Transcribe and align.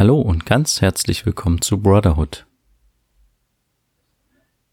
Hallo 0.00 0.18
und 0.18 0.46
ganz 0.46 0.80
herzlich 0.80 1.26
willkommen 1.26 1.60
zu 1.60 1.76
Brotherhood, 1.76 2.46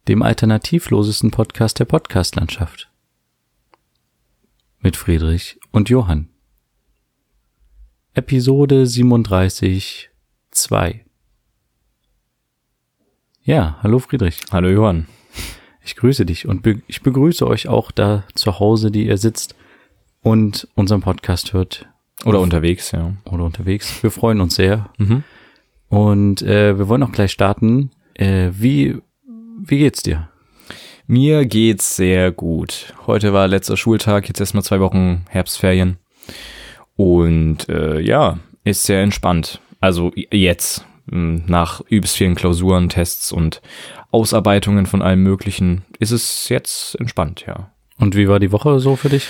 dem 0.07 0.21
alternativlosesten 0.21 1.31
Podcast 1.31 1.79
der 1.79 1.83
Podcastlandschaft. 1.83 2.89
Mit 4.79 4.95
Friedrich 4.95 5.59
und 5.71 5.89
Johann. 5.89 6.29
Episode 8.13 8.85
37 8.85 10.11
2. 10.51 11.03
Ja, 13.43 13.79
hallo 13.83 13.99
Friedrich. 13.99 14.39
Hallo 14.49 14.69
Johann. 14.69 15.07
Ich 15.83 15.97
grüße 15.97 16.25
dich 16.25 16.47
und 16.47 16.61
be 16.61 16.81
ich 16.87 17.01
begrüße 17.01 17.45
euch 17.45 17.67
auch 17.67 17.91
da 17.91 18.23
zu 18.33 18.59
Hause, 18.61 18.91
die 18.91 19.07
ihr 19.07 19.17
sitzt 19.17 19.55
und 20.21 20.69
unseren 20.75 21.01
Podcast 21.01 21.51
hört. 21.51 21.85
Oder 22.25 22.39
unterwegs, 22.39 22.91
ja. 22.91 23.13
Oder 23.25 23.43
unterwegs. 23.43 24.01
Wir 24.01 24.11
freuen 24.11 24.41
uns 24.41 24.55
sehr. 24.55 24.89
Mhm. 24.97 25.23
Und 25.89 26.41
äh, 26.41 26.77
wir 26.77 26.87
wollen 26.89 27.03
auch 27.03 27.11
gleich 27.11 27.31
starten. 27.31 27.91
Äh, 28.15 28.49
wie, 28.51 28.97
wie 29.63 29.77
geht's 29.77 30.03
dir? 30.03 30.29
Mir 31.05 31.45
geht's 31.45 31.95
sehr 31.95 32.31
gut. 32.31 32.93
Heute 33.05 33.31
war 33.31 33.47
letzter 33.47 33.77
Schultag, 33.77 34.27
jetzt 34.27 34.41
erstmal 34.41 34.63
zwei 34.63 34.81
Wochen 34.81 35.25
Herbstferien. 35.29 35.97
Und 36.97 37.69
äh, 37.69 37.99
ja, 38.01 38.39
ist 38.65 38.83
sehr 38.83 39.01
entspannt. 39.01 39.61
Also 39.79 40.11
jetzt, 40.31 40.85
nach 41.05 41.81
übelst 41.87 42.17
vielen 42.17 42.35
Klausuren, 42.35 42.89
Tests 42.89 43.31
und 43.31 43.61
Ausarbeitungen 44.11 44.85
von 44.85 45.01
allem 45.01 45.23
Möglichen, 45.23 45.83
ist 45.99 46.11
es 46.11 46.49
jetzt 46.49 46.95
entspannt, 46.99 47.45
ja. 47.47 47.71
Und 47.97 48.15
wie 48.15 48.27
war 48.27 48.39
die 48.39 48.51
Woche 48.51 48.79
so 48.79 48.95
für 48.95 49.09
dich? 49.09 49.29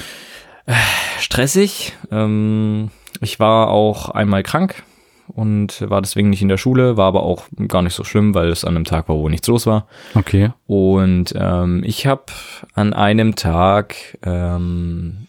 Stressig. 1.20 1.94
Ähm, 2.12 2.90
ich 3.22 3.40
war 3.40 3.70
auch 3.70 4.10
einmal 4.10 4.44
krank 4.44 4.84
und 5.28 5.82
war 5.90 6.02
deswegen 6.02 6.30
nicht 6.30 6.42
in 6.42 6.48
der 6.48 6.58
Schule, 6.58 6.98
war 6.98 7.08
aber 7.08 7.24
auch 7.24 7.46
gar 7.68 7.82
nicht 7.82 7.94
so 7.94 8.04
schlimm, 8.04 8.34
weil 8.34 8.50
es 8.50 8.64
an 8.64 8.76
einem 8.76 8.86
Tag 8.86 9.10
war, 9.10 9.18
wo 9.18 9.30
nichts 9.30 9.48
los 9.48 9.66
war. 9.66 9.88
Okay. 10.16 10.52
Und 10.66 11.34
ähm, 11.38 11.84
ich 11.86 12.08
habe 12.08 12.26
an 12.74 12.94
einem 12.94 13.36
Tag 13.36 14.18
ähm, 14.24 15.28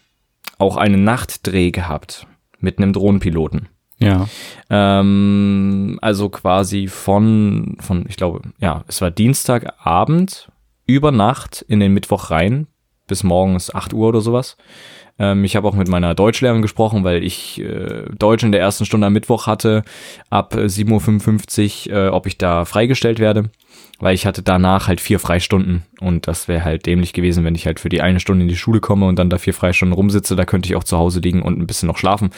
auch 0.59 0.77
einen 0.77 1.05
Nachtdreh 1.05 1.71
gehabt 1.71 2.27
mit 2.61 2.79
einem 2.79 2.93
Drohnenpiloten. 2.93 3.69
Ja. 3.99 4.29
Ähm, 4.71 5.99
also 6.01 6.29
quasi 6.29 6.87
von, 6.87 7.77
von, 7.81 8.05
ich 8.09 8.17
glaube, 8.17 8.43
ja, 8.61 8.85
es 8.87 9.01
war 9.01 9.11
Dienstagabend 9.11 10.51
über 10.87 11.11
Nacht 11.11 11.65
in 11.67 11.81
den 11.81 11.93
Mittwoch 11.93 12.31
rein, 12.31 12.69
bis 13.07 13.25
morgens 13.25 13.75
8 13.75 13.93
Uhr 13.93 14.09
oder 14.09 14.21
sowas. 14.21 14.57
Ähm, 15.19 15.45
ich 15.45 15.57
habe 15.57 15.67
auch 15.69 15.75
mit 15.75 15.89
meiner 15.89 16.15
Deutschlehrerin 16.15 16.63
gesprochen, 16.63 17.05
weil 17.05 17.25
ich 17.25 17.61
äh, 17.61 18.05
Deutsch 18.19 18.45
in 18.45 18.53
der 18.53 18.61
ersten 18.61 18.85
Stunde 18.85 19.07
am 19.07 19.13
Mittwoch 19.13 19.47
hatte, 19.47 19.83
ab 20.31 20.55
7.55 20.55 21.91
Uhr, 21.91 21.97
äh, 21.97 22.09
ob 22.09 22.27
ich 22.27 22.39
da 22.39 22.65
freigestellt 22.65 23.19
werde. 23.19 23.51
Weil 24.01 24.15
ich 24.15 24.27
hatte 24.27 24.43
danach 24.43 24.87
halt 24.87 25.01
vier 25.01 25.19
Freistunden 25.19 25.83
und 26.01 26.29
das 26.29 26.47
wäre 26.47 26.65
halt 26.65 26.87
dämlich 26.87 27.13
gewesen, 27.13 27.43
wenn 27.43 27.57
ich 27.57 27.67
halt 27.67 27.81
für 27.81 27.89
die 27.89 28.01
eine 28.01 28.21
Stunde 28.21 28.43
in 28.43 28.49
die 28.49 28.57
Schule 28.57 28.79
komme 28.79 29.07
und 29.07 29.19
dann 29.19 29.29
da 29.29 29.39
vier 29.39 29.55
Freistunden 29.55 29.93
rumsitze. 29.93 30.37
Da 30.37 30.45
könnte 30.45 30.69
ich 30.69 30.77
auch 30.77 30.85
zu 30.85 30.97
Hause 30.97 31.19
liegen 31.19 31.43
und 31.43 31.59
ein 31.59 31.67
bisschen 31.67 31.89
noch 31.89 31.99
schlafen. 31.99 32.31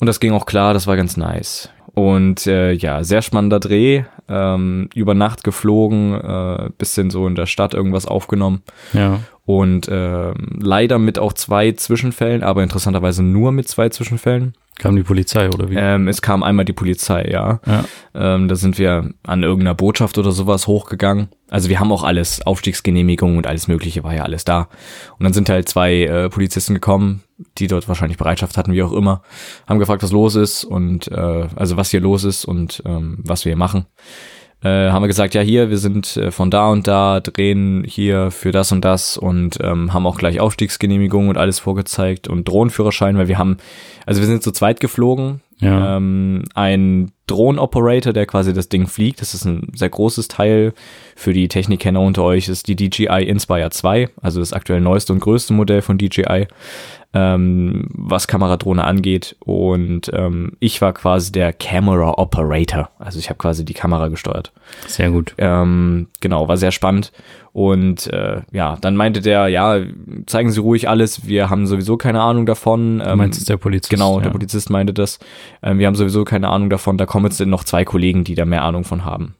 Und 0.00 0.06
das 0.06 0.20
ging 0.20 0.32
auch 0.32 0.46
klar, 0.46 0.74
das 0.74 0.86
war 0.86 0.96
ganz 0.96 1.16
nice. 1.16 1.70
Und 1.94 2.46
äh, 2.46 2.72
ja, 2.72 3.04
sehr 3.04 3.22
spannender 3.22 3.60
Dreh. 3.60 4.04
Ähm, 4.28 4.88
über 4.94 5.14
Nacht 5.14 5.44
geflogen, 5.44 6.14
äh, 6.14 6.70
bisschen 6.76 7.10
so 7.10 7.26
in 7.26 7.34
der 7.34 7.46
Stadt 7.46 7.74
irgendwas 7.74 8.06
aufgenommen. 8.06 8.62
Ja. 8.92 9.20
Und 9.44 9.86
äh, 9.88 10.32
leider 10.58 10.98
mit 10.98 11.18
auch 11.18 11.34
zwei 11.34 11.72
Zwischenfällen, 11.72 12.42
aber 12.42 12.62
interessanterweise 12.62 13.22
nur 13.22 13.52
mit 13.52 13.68
zwei 13.68 13.90
Zwischenfällen. 13.90 14.54
Kam 14.78 14.96
die 14.96 15.02
Polizei 15.02 15.48
oder 15.50 15.70
wie? 15.70 15.76
Ähm, 15.76 16.08
es 16.08 16.20
kam 16.20 16.42
einmal 16.42 16.64
die 16.64 16.72
Polizei, 16.72 17.28
ja. 17.30 17.60
Ja. 17.64 17.84
Ähm, 18.14 18.48
da 18.48 18.56
sind 18.56 18.78
wir 18.78 19.10
an 19.22 19.42
irgendeiner 19.42 19.74
Botschaft 19.74 20.18
oder 20.18 20.32
sowas 20.32 20.66
hochgegangen. 20.66 21.28
Also 21.48 21.68
wir 21.68 21.78
haben 21.78 21.92
auch 21.92 22.02
alles, 22.02 22.44
Aufstiegsgenehmigung 22.44 23.36
und 23.36 23.46
alles 23.46 23.68
Mögliche 23.68 24.02
war 24.02 24.14
ja 24.14 24.24
alles 24.24 24.44
da. 24.44 24.68
Und 25.18 25.24
dann 25.24 25.32
sind 25.32 25.48
halt 25.48 25.68
zwei 25.68 26.02
äh, 26.02 26.28
Polizisten 26.28 26.74
gekommen, 26.74 27.22
die 27.58 27.68
dort 27.68 27.86
wahrscheinlich 27.86 28.18
Bereitschaft 28.18 28.56
hatten, 28.56 28.72
wie 28.72 28.82
auch 28.82 28.92
immer, 28.92 29.22
haben 29.68 29.78
gefragt, 29.78 30.02
was 30.02 30.12
los 30.12 30.34
ist 30.34 30.64
und 30.64 31.06
äh, 31.08 31.46
also 31.54 31.76
was 31.76 31.90
hier 31.90 32.00
los 32.00 32.24
ist 32.24 32.44
und 32.44 32.82
ähm, 32.84 33.18
was 33.24 33.44
wir 33.44 33.50
hier 33.50 33.58
machen 33.58 33.86
äh, 34.64 34.90
haben 34.90 35.02
wir 35.02 35.08
gesagt, 35.08 35.34
ja 35.34 35.42
hier, 35.42 35.70
wir 35.70 35.78
sind 35.78 36.16
äh, 36.16 36.30
von 36.30 36.50
da 36.50 36.68
und 36.70 36.88
da, 36.88 37.20
drehen 37.20 37.84
hier 37.86 38.30
für 38.30 38.50
das 38.50 38.72
und 38.72 38.84
das 38.84 39.16
und 39.18 39.58
ähm, 39.62 39.92
haben 39.92 40.06
auch 40.06 40.16
gleich 40.18 40.40
Aufstiegsgenehmigung 40.40 41.28
und 41.28 41.36
alles 41.38 41.58
vorgezeigt 41.58 42.26
und 42.28 42.48
Drohnenführerschein, 42.48 43.16
weil 43.18 43.28
wir 43.28 43.38
haben, 43.38 43.58
also 44.06 44.20
wir 44.20 44.26
sind 44.26 44.42
zu 44.42 44.52
zweit 44.52 44.80
geflogen, 44.80 45.40
Ja. 45.60 45.96
ähm, 45.96 46.44
ein 46.54 47.12
Drohnenoperator, 47.26 48.12
der 48.12 48.26
quasi 48.26 48.52
das 48.52 48.68
Ding 48.68 48.86
fliegt, 48.86 49.20
das 49.20 49.34
ist 49.34 49.44
ein 49.44 49.68
sehr 49.74 49.88
großes 49.90 50.28
Teil, 50.28 50.72
für 51.14 51.32
die 51.32 51.48
Technikkenner 51.48 52.00
unter 52.00 52.22
euch 52.22 52.48
ist 52.48 52.66
die 52.66 52.76
DJI 52.76 53.24
Inspire 53.24 53.70
2, 53.70 54.08
also 54.22 54.40
das 54.40 54.52
aktuell 54.52 54.80
neueste 54.80 55.12
und 55.12 55.20
größte 55.20 55.52
Modell 55.54 55.82
von 55.82 55.98
DJI 55.98 56.46
ähm, 57.14 57.86
was 57.94 58.26
Kameradrohne 58.26 58.84
angeht. 58.84 59.36
Und 59.40 60.10
ähm, 60.12 60.52
ich 60.58 60.82
war 60.82 60.92
quasi 60.92 61.32
der 61.32 61.52
Camera 61.52 62.18
Operator. 62.18 62.90
Also 62.98 63.18
ich 63.18 63.30
habe 63.30 63.38
quasi 63.38 63.64
die 63.64 63.74
Kamera 63.74 64.08
gesteuert. 64.08 64.52
Sehr 64.86 65.10
gut. 65.10 65.34
Ähm, 65.38 66.08
genau, 66.20 66.48
war 66.48 66.56
sehr 66.56 66.72
spannend. 66.72 67.12
Und 67.52 68.08
äh, 68.08 68.42
ja, 68.50 68.76
dann 68.80 68.96
meinte 68.96 69.20
der, 69.20 69.46
ja, 69.46 69.78
zeigen 70.26 70.50
Sie 70.50 70.58
ruhig 70.58 70.88
alles, 70.88 71.28
wir 71.28 71.50
haben 71.50 71.68
sowieso 71.68 71.96
keine 71.96 72.20
Ahnung 72.20 72.46
davon. 72.46 72.98
Du 72.98 73.04
Ähm, 73.04 73.18
meinst 73.18 73.38
es 73.38 73.46
der 73.46 73.58
Polizist? 73.58 73.90
Genau, 73.90 74.16
ja. 74.16 74.24
der 74.24 74.30
Polizist 74.30 74.70
meinte 74.70 74.92
das. 74.92 75.20
Ähm, 75.62 75.78
wir 75.78 75.86
haben 75.86 75.94
sowieso 75.94 76.24
keine 76.24 76.48
Ahnung 76.48 76.68
davon, 76.68 76.98
da 76.98 77.06
kommen 77.06 77.26
jetzt 77.26 77.38
noch 77.40 77.62
zwei 77.62 77.84
Kollegen, 77.84 78.24
die 78.24 78.34
da 78.34 78.44
mehr 78.44 78.64
Ahnung 78.64 78.82
von 78.82 79.04
haben. 79.04 79.36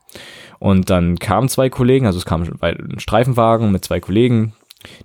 Und 0.60 0.90
dann 0.90 1.18
kamen 1.18 1.48
zwei 1.48 1.68
Kollegen, 1.68 2.06
also 2.06 2.18
es 2.18 2.24
kam 2.24 2.44
ein 2.60 2.94
Streifenwagen 2.98 3.72
mit 3.72 3.84
zwei 3.84 3.98
Kollegen. 3.98 4.52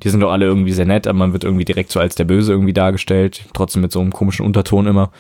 Die 0.04 0.10
sind 0.10 0.20
doch 0.20 0.32
alle 0.32 0.46
irgendwie 0.46 0.74
sehr 0.74 0.86
nett, 0.86 1.08
aber 1.08 1.18
man 1.18 1.34
wird 1.34 1.44
irgendwie 1.44 1.66
direkt 1.66 1.92
so 1.92 2.00
als 2.00 2.16
der 2.16 2.26
Böse 2.26 2.52
irgendwie 2.52 2.74
dargestellt. 2.74 3.46
Trotzdem 3.54 3.82
mit 3.82 3.92
so 3.92 4.00
einem 4.00 4.12
komischen 4.12 4.46
Unterton 4.46 4.88
immer. 4.88 5.12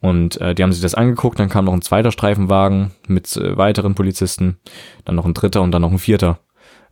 Und 0.00 0.40
äh, 0.40 0.54
die 0.54 0.62
haben 0.64 0.72
sich 0.72 0.82
das 0.82 0.96
angeguckt, 0.96 1.38
dann 1.38 1.48
kam 1.48 1.64
noch 1.64 1.72
ein 1.72 1.82
zweiter 1.82 2.10
Streifenwagen 2.10 2.90
mit 3.06 3.36
äh, 3.36 3.56
weiteren 3.56 3.94
Polizisten, 3.94 4.58
dann 5.04 5.14
noch 5.14 5.24
ein 5.24 5.34
dritter 5.34 5.62
und 5.62 5.70
dann 5.70 5.82
noch 5.82 5.92
ein 5.92 5.98
vierter. 5.98 6.40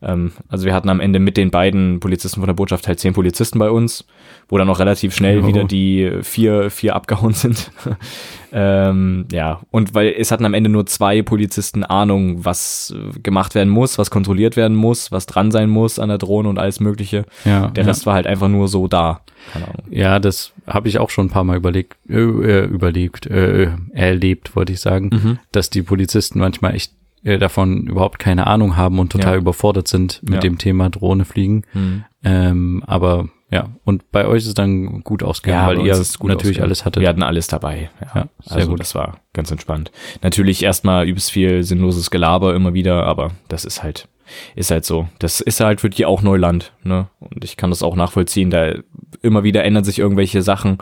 Ähm, 0.03 0.33
also 0.49 0.65
wir 0.65 0.73
hatten 0.75 0.89
am 0.89 1.01
Ende 1.01 1.19
mit 1.19 1.37
den 1.37 1.51
beiden 1.51 2.01
Polizisten 2.01 2.41
von 2.41 2.47
der 2.47 2.55
Botschaft 2.55 2.89
halt 2.89 3.01
zehn 3.01 3.13
Polizisten 3.13 3.59
bei 3.59 3.71
uns, 3.71 4.07
wo 4.49 4.57
dann 4.59 4.69
auch 4.71 4.79
relativ 4.79 5.15
schnell 5.15 5.41
Jo. 5.41 5.47
wieder 5.47 5.65
die 5.65 6.11
vier, 6.23 6.71
vier 6.71 6.95
abgehauen 6.97 7.35
sind. 7.35 7.71
ähm, 8.53 9.27
ja, 9.31 9.61
und 9.71 9.95
weil 9.95 10.15
es 10.19 10.31
hatten 10.33 10.45
am 10.45 10.55
Ende 10.55 10.71
nur 10.71 10.87
zwei 10.87 11.23
Polizisten 11.23 11.85
Ahnung, 11.85 12.45
was 12.45 12.95
äh, 12.97 13.19
gemacht 13.21 13.55
werden 13.55 13.69
muss, 13.69 13.99
was 13.99 14.11
kontrolliert 14.11 14.57
werden 14.57 14.77
muss, 14.77 15.13
was 15.13 15.27
dran 15.27 15.51
sein 15.51 15.71
muss 15.71 15.99
an 15.99 16.09
der 16.09 16.19
Drohne 16.19 16.49
und 16.49 16.59
alles 16.59 16.81
mögliche. 16.81 17.25
Ja, 17.45 17.69
Der 17.69 17.85
ja. 17.85 17.89
Rest 17.91 18.07
war 18.07 18.15
halt 18.15 18.27
einfach 18.27 18.49
nur 18.49 18.69
so 18.69 18.89
da. 18.89 19.21
Keine 19.53 19.67
Ahnung. 19.67 19.85
Ja, 19.91 20.19
das 20.19 20.53
habe 20.67 20.89
ich 20.89 20.99
auch 20.99 21.11
schon 21.11 21.27
ein 21.27 21.31
paar 21.31 21.45
Mal 21.45 21.57
überlegt, 21.57 21.97
äh, 22.09 22.17
äh, 22.21 22.65
überlegt, 22.67 23.27
äh, 23.27 23.69
erlebt, 23.93 24.55
wollte 24.57 24.73
ich 24.73 24.81
sagen, 24.81 25.11
Mhm. 25.13 25.39
dass 25.53 25.71
die 25.71 25.83
Polizisten 25.83 26.39
manchmal 26.39 26.75
echt 26.75 26.93
äh, 27.25 27.39
davon 27.39 27.87
überhaupt 27.87 28.19
keine 28.19 28.47
Ahnung 28.47 28.77
haben 28.77 28.99
und 28.99 29.11
total 29.13 29.35
Ja. 29.35 29.41
überfordert 29.41 29.89
sind 29.89 30.21
mit 30.23 30.35
Ja. 30.35 30.41
dem 30.41 30.59
Thema 30.59 30.89
Drohne 30.91 31.25
fliegen. 31.25 31.65
Mhm. 31.75 32.05
Ähm, 32.25 32.83
aber 32.87 33.29
ja, 33.51 33.69
und 33.85 34.11
bei 34.13 34.27
euch 34.27 34.43
ist 34.43 34.49
es 34.49 34.55
dann 34.55 35.03
gut 35.03 35.23
ausgegangen, 35.23 35.67
bei 35.67 35.77
weil 35.81 35.87
ihr 35.87 35.93
natürlich 35.95 36.31
ausgegangen. 36.37 36.63
alles 36.63 36.85
hattet. 36.85 37.01
Wir 37.01 37.09
hatten 37.09 37.23
alles 37.23 37.47
dabei. 37.49 37.91
Ja, 38.01 38.07
Ja, 38.21 38.29
sehr 38.45 38.57
also 38.59 38.71
gut. 38.71 38.81
das 38.81 38.95
war 38.95 39.19
ganz 39.33 39.51
entspannt. 39.51 39.91
Natürlich 40.23 40.63
erstmal 40.63 41.07
übelst 41.09 41.31
viel 41.33 41.63
sinnloses 41.65 42.11
Gelaber 42.11 42.55
immer 42.55 42.75
wieder, 42.75 43.05
aber 43.07 43.33
das 43.49 43.65
ist 43.65 43.83
halt, 43.83 44.07
ist 44.55 44.71
halt 44.71 44.85
so. 44.85 45.09
Das 45.19 45.41
ist 45.41 45.59
halt 45.61 45.81
für 45.81 45.91
die 45.91 46.07
auch 46.07 46.23
Neuland, 46.23 46.73
ne? 46.85 47.09
Und 47.19 47.43
ich 47.43 47.57
kann 47.57 47.71
das 47.71 47.83
auch 47.83 47.97
nachvollziehen. 47.97 48.51
Da 48.51 48.75
immer 49.23 49.43
wieder 49.43 49.65
ändern 49.65 49.83
sich 49.85 49.99
irgendwelche 49.99 50.43
Sachen, 50.43 50.79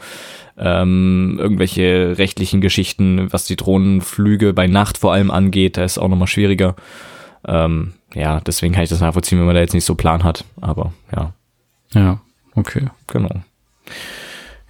ähm, 0.58 1.36
irgendwelche 1.38 2.18
rechtlichen 2.18 2.60
Geschichten, 2.60 3.32
was 3.32 3.46
die 3.46 3.56
Drohnenflüge 3.56 4.52
bei 4.52 4.66
Nacht 4.66 4.98
vor 4.98 5.12
allem 5.12 5.30
angeht. 5.30 5.76
Da 5.76 5.84
ist 5.84 5.98
auch 5.98 6.08
nochmal 6.08 6.28
schwieriger. 6.28 6.74
Ähm, 7.46 7.94
ja, 8.14 8.40
deswegen 8.40 8.74
kann 8.74 8.82
ich 8.82 8.90
das 8.90 9.00
nachvollziehen, 9.00 9.38
wenn 9.38 9.46
man 9.46 9.54
da 9.54 9.60
jetzt 9.60 9.74
nicht 9.74 9.84
so 9.84 9.94
Plan 9.94 10.24
hat. 10.24 10.44
Aber 10.60 10.92
ja, 11.14 11.32
Ja, 11.94 12.20
okay. 12.54 12.88
Genau. 13.06 13.30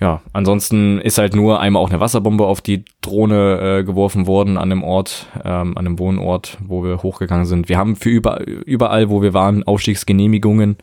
Ja, 0.01 0.23
ansonsten 0.33 1.01
ist 1.01 1.19
halt 1.19 1.35
nur 1.35 1.61
einmal 1.61 1.83
auch 1.83 1.91
eine 1.91 1.99
Wasserbombe 1.99 2.47
auf 2.47 2.61
die 2.61 2.85
Drohne 3.01 3.79
äh, 3.81 3.85
geworfen 3.85 4.29
worden 4.29 4.57
an 4.57 4.71
dem 4.71 4.85
Ort, 4.85 5.27
ähm, 5.45 5.77
an 5.77 5.85
dem 5.85 5.99
Wohnort, 5.99 6.57
wo 6.61 6.85
wir 6.85 7.03
hochgegangen 7.03 7.47
sind. 7.47 7.69
Wir 7.69 7.79
haben 7.79 7.97
für 7.97 8.11
überall, 8.11 8.45
überall 8.45 9.11
wo 9.11 9.23
wir 9.23 9.35
waren, 9.35 9.65
Aufstiegsgenehmigungen. 9.65 10.77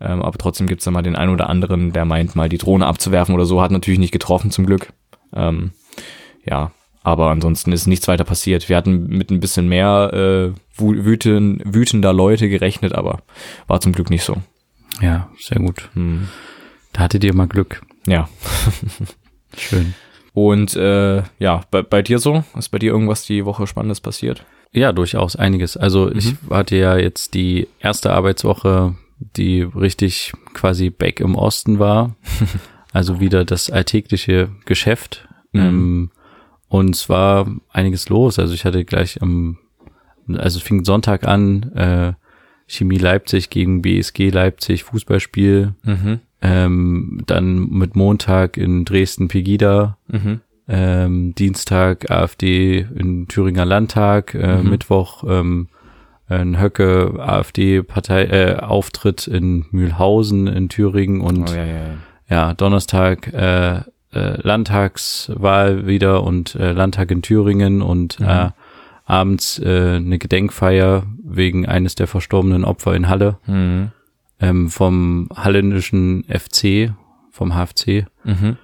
Ähm, 0.00 0.22
aber 0.22 0.36
trotzdem 0.38 0.66
gibt's 0.66 0.84
da 0.84 0.90
mal 0.90 1.02
den 1.02 1.16
einen 1.16 1.32
oder 1.32 1.48
anderen, 1.48 1.92
der 1.92 2.04
meint, 2.04 2.36
mal 2.36 2.48
die 2.48 2.58
Drohne 2.58 2.86
abzuwerfen 2.86 3.34
oder 3.34 3.46
so. 3.46 3.62
Hat 3.62 3.70
natürlich 3.70 4.00
nicht 4.00 4.12
getroffen, 4.12 4.50
zum 4.50 4.66
Glück. 4.66 4.92
Ähm, 5.34 5.72
ja, 6.44 6.72
aber 7.02 7.30
ansonsten 7.30 7.72
ist 7.72 7.86
nichts 7.86 8.08
weiter 8.08 8.24
passiert. 8.24 8.68
Wir 8.68 8.76
hatten 8.76 9.06
mit 9.08 9.30
ein 9.30 9.40
bisschen 9.40 9.68
mehr 9.68 10.10
äh, 10.12 10.80
wü- 10.80 11.04
wüten, 11.04 11.60
wütender 11.64 12.12
Leute 12.12 12.48
gerechnet, 12.48 12.94
aber 12.94 13.22
war 13.66 13.80
zum 13.80 13.92
Glück 13.92 14.10
nicht 14.10 14.24
so. 14.24 14.36
Ja, 15.00 15.28
sehr 15.38 15.58
gut. 15.58 15.90
Hm. 15.94 16.28
Da 16.92 17.02
hattet 17.02 17.24
ihr 17.24 17.34
mal 17.34 17.48
Glück. 17.48 17.82
Ja, 18.06 18.28
Schön. 19.56 19.94
Und 20.32 20.74
äh, 20.74 21.22
ja, 21.38 21.62
bei, 21.70 21.82
bei 21.82 22.02
dir 22.02 22.18
so? 22.18 22.44
Ist 22.58 22.70
bei 22.70 22.78
dir 22.78 22.92
irgendwas 22.92 23.24
die 23.24 23.44
Woche 23.44 23.66
Spannendes 23.66 24.00
passiert? 24.00 24.44
Ja, 24.72 24.92
durchaus 24.92 25.36
einiges. 25.36 25.76
Also 25.76 26.06
mhm. 26.06 26.18
ich 26.18 26.34
hatte 26.50 26.76
ja 26.76 26.96
jetzt 26.96 27.34
die 27.34 27.68
erste 27.78 28.12
Arbeitswoche, 28.12 28.94
die 29.36 29.62
richtig 29.62 30.32
quasi 30.52 30.90
back 30.90 31.20
im 31.20 31.34
Osten 31.34 31.78
war. 31.78 32.16
also 32.92 33.20
wieder 33.20 33.44
das 33.44 33.70
alltägliche 33.70 34.50
Geschäft. 34.64 35.28
Mhm. 35.52 35.60
Ähm, 35.60 36.10
und 36.68 36.94
es 36.94 37.08
war 37.08 37.48
einiges 37.70 38.08
los. 38.08 38.38
Also 38.38 38.54
ich 38.54 38.64
hatte 38.64 38.84
gleich 38.84 39.22
am, 39.22 39.58
also 40.28 40.58
es 40.58 40.62
fing 40.64 40.84
Sonntag 40.84 41.26
an, 41.26 41.72
äh, 41.74 42.12
Chemie 42.66 42.98
Leipzig 42.98 43.50
gegen 43.50 43.82
BSG 43.82 44.30
Leipzig, 44.30 44.84
Fußballspiel. 44.84 45.74
Mhm. 45.82 46.20
Ähm, 46.40 47.22
dann 47.26 47.70
mit 47.70 47.96
Montag 47.96 48.56
in 48.56 48.84
Dresden 48.84 49.28
Pegida. 49.28 49.98
Mhm. 50.08 50.40
Ähm, 50.66 51.34
Dienstag 51.34 52.10
AfD 52.10 52.78
in 52.78 53.28
Thüringer 53.28 53.64
Landtag, 53.66 54.34
äh, 54.34 54.62
mhm. 54.62 54.70
Mittwoch 54.70 55.24
ähm, 55.26 55.68
ein 56.28 56.60
Höcke 56.60 57.14
AfD 57.18 57.82
Partei 57.82 58.24
äh, 58.24 58.56
Auftritt 58.56 59.26
in 59.26 59.66
Mühlhausen 59.70 60.46
in 60.46 60.68
Thüringen 60.68 61.20
und 61.20 61.50
oh, 61.50 61.54
ja, 61.54 61.64
ja, 61.64 61.74
ja. 61.74 61.94
ja 62.28 62.54
Donnerstag 62.54 63.32
äh, 63.32 63.82
äh, 64.14 64.40
Landtagswahl 64.40 65.86
wieder 65.86 66.22
und 66.22 66.54
äh, 66.54 66.72
Landtag 66.72 67.10
in 67.10 67.22
Thüringen 67.22 67.82
und 67.82 68.20
mhm. 68.20 68.26
äh, 68.26 68.50
abends 69.04 69.58
äh, 69.58 69.96
eine 69.96 70.18
Gedenkfeier 70.18 71.04
wegen 71.22 71.66
eines 71.66 71.94
der 71.94 72.06
verstorbenen 72.06 72.64
Opfer 72.64 72.94
in 72.94 73.08
Halle 73.08 73.38
mhm. 73.46 73.90
ähm, 74.40 74.70
vom 74.70 75.28
halländischen 75.34 76.24
FC, 76.24 76.92
vom 77.30 77.54
HFC. 77.54 78.06
Mhm. 78.24 78.56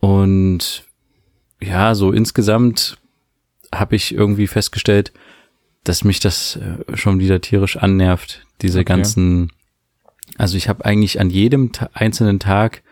Und 0.00 0.84
ja, 1.60 1.94
so 1.94 2.12
insgesamt 2.12 2.98
habe 3.74 3.96
ich 3.96 4.14
irgendwie 4.14 4.46
festgestellt, 4.46 5.12
dass 5.84 6.04
mich 6.04 6.20
das 6.20 6.56
äh, 6.56 6.96
schon 6.96 7.20
wieder 7.20 7.40
tierisch 7.40 7.76
annervt, 7.76 8.44
diese 8.62 8.80
okay. 8.80 8.84
ganzen. 8.84 9.52
Also 10.36 10.56
ich 10.56 10.68
habe 10.68 10.84
eigentlich 10.84 11.20
an 11.20 11.30
jedem 11.30 11.70
einzelnen 11.92 12.40
Tag 12.40 12.82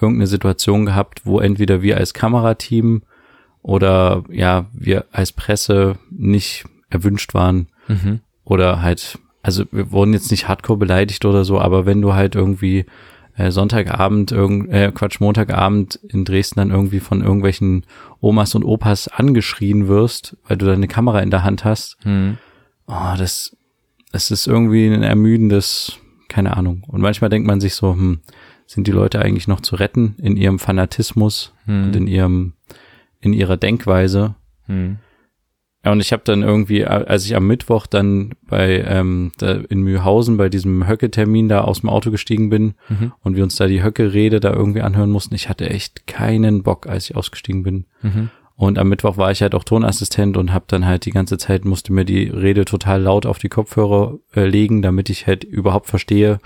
irgendeine 0.00 0.28
Situation 0.28 0.86
gehabt, 0.86 1.26
wo 1.26 1.40
entweder 1.40 1.82
wir 1.82 1.96
als 1.96 2.14
Kamerateam 2.14 3.02
oder 3.62 4.24
ja, 4.30 4.66
wir 4.72 5.04
als 5.12 5.32
Presse 5.32 5.98
nicht 6.10 6.64
erwünscht 6.88 7.34
waren 7.34 7.68
mhm. 7.88 8.20
oder 8.44 8.80
halt, 8.80 9.18
also 9.42 9.64
wir 9.72 9.90
wurden 9.90 10.12
jetzt 10.12 10.30
nicht 10.30 10.48
hardcore 10.48 10.78
beleidigt 10.78 11.24
oder 11.24 11.44
so, 11.44 11.60
aber 11.60 11.84
wenn 11.84 12.00
du 12.00 12.14
halt 12.14 12.36
irgendwie 12.36 12.86
äh, 13.38 13.52
Sonntagabend, 13.52 14.32
irgend, 14.32 14.70
äh, 14.70 14.90
Quatsch, 14.92 15.20
Montagabend 15.20 15.98
in 16.08 16.24
Dresden 16.24 16.58
dann 16.58 16.70
irgendwie 16.70 17.00
von 17.00 17.22
irgendwelchen 17.22 17.86
Omas 18.20 18.54
und 18.54 18.64
Opas 18.64 19.06
angeschrien 19.08 19.86
wirst, 19.86 20.36
weil 20.46 20.56
du 20.56 20.66
deine 20.66 20.88
Kamera 20.88 21.20
in 21.20 21.30
der 21.30 21.44
Hand 21.44 21.64
hast, 21.64 21.96
mhm. 22.04 22.38
oh, 22.88 23.14
das, 23.16 23.56
das 24.12 24.32
ist 24.32 24.48
irgendwie 24.48 24.88
ein 24.88 25.04
ermüdendes, 25.04 25.98
keine 26.28 26.56
Ahnung. 26.56 26.82
Und 26.88 27.00
manchmal 27.00 27.30
denkt 27.30 27.46
man 27.46 27.60
sich 27.60 27.74
so, 27.74 27.92
hm, 27.92 28.20
sind 28.66 28.86
die 28.86 28.92
Leute 28.92 29.20
eigentlich 29.20 29.48
noch 29.48 29.60
zu 29.60 29.76
retten 29.76 30.16
in 30.20 30.36
ihrem 30.36 30.58
Fanatismus 30.58 31.54
hm. 31.64 31.84
und 31.84 31.96
in 31.96 32.06
ihrem, 32.06 32.52
in 33.20 33.32
ihrer 33.32 33.56
Denkweise. 33.56 34.34
Hm. 34.66 34.98
Ja, 35.88 35.92
und 35.92 36.00
ich 36.00 36.12
habe 36.12 36.22
dann 36.22 36.42
irgendwie, 36.42 36.84
als 36.84 37.24
ich 37.24 37.34
am 37.34 37.46
Mittwoch 37.46 37.86
dann 37.86 38.34
bei 38.46 38.84
ähm, 38.86 39.32
da 39.38 39.52
in 39.52 39.80
Mühlhausen 39.80 40.36
bei 40.36 40.50
diesem 40.50 40.86
Höcke-Termin 40.86 41.48
da 41.48 41.62
aus 41.62 41.80
dem 41.80 41.88
Auto 41.88 42.10
gestiegen 42.10 42.50
bin 42.50 42.74
mhm. 42.90 43.12
und 43.22 43.36
wir 43.36 43.42
uns 43.42 43.56
da 43.56 43.66
die 43.66 43.82
Höcke-Rede 43.82 44.38
da 44.38 44.52
irgendwie 44.52 44.82
anhören 44.82 45.08
mussten, 45.08 45.34
ich 45.34 45.48
hatte 45.48 45.70
echt 45.70 46.06
keinen 46.06 46.62
Bock, 46.62 46.86
als 46.86 47.08
ich 47.08 47.16
ausgestiegen 47.16 47.62
bin. 47.62 47.86
Mhm. 48.02 48.28
Und 48.54 48.78
am 48.78 48.90
Mittwoch 48.90 49.16
war 49.16 49.30
ich 49.30 49.40
halt 49.40 49.54
auch 49.54 49.64
Tonassistent 49.64 50.36
und 50.36 50.52
habe 50.52 50.66
dann 50.68 50.84
halt 50.84 51.06
die 51.06 51.10
ganze 51.10 51.38
Zeit, 51.38 51.64
musste 51.64 51.94
mir 51.94 52.04
die 52.04 52.24
Rede 52.24 52.66
total 52.66 53.00
laut 53.00 53.24
auf 53.24 53.38
die 53.38 53.48
Kopfhörer 53.48 54.18
äh, 54.36 54.44
legen, 54.44 54.82
damit 54.82 55.08
ich 55.08 55.26
halt 55.26 55.42
überhaupt 55.42 55.86
verstehe, 55.86 56.38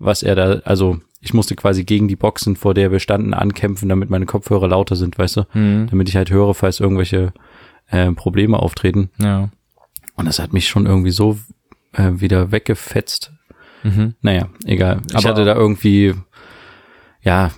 was 0.00 0.24
er 0.24 0.34
da, 0.34 0.50
also 0.64 0.98
ich 1.20 1.32
musste 1.32 1.54
quasi 1.54 1.84
gegen 1.84 2.08
die 2.08 2.16
Boxen, 2.16 2.56
vor 2.56 2.74
der 2.74 2.90
wir 2.90 2.98
standen, 2.98 3.34
ankämpfen, 3.34 3.88
damit 3.88 4.10
meine 4.10 4.26
Kopfhörer 4.26 4.66
lauter 4.66 4.96
sind, 4.96 5.16
weißt 5.16 5.36
du? 5.36 5.42
Mhm. 5.52 5.86
Damit 5.90 6.08
ich 6.08 6.16
halt 6.16 6.32
höre, 6.32 6.54
falls 6.54 6.80
irgendwelche 6.80 7.32
äh, 7.90 8.12
Probleme 8.12 8.58
auftreten. 8.58 9.10
Ja. 9.18 9.50
Und 10.16 10.26
das 10.26 10.38
hat 10.38 10.52
mich 10.52 10.68
schon 10.68 10.86
irgendwie 10.86 11.10
so 11.10 11.38
äh, 11.92 12.10
wieder 12.14 12.52
weggefetzt. 12.52 13.32
Mhm. 13.82 14.14
Naja, 14.20 14.48
egal. 14.64 15.00
Ich 15.08 15.16
Aber 15.16 15.28
hatte 15.28 15.44
da 15.44 15.54
irgendwie 15.54 16.14
ja, 17.22 17.50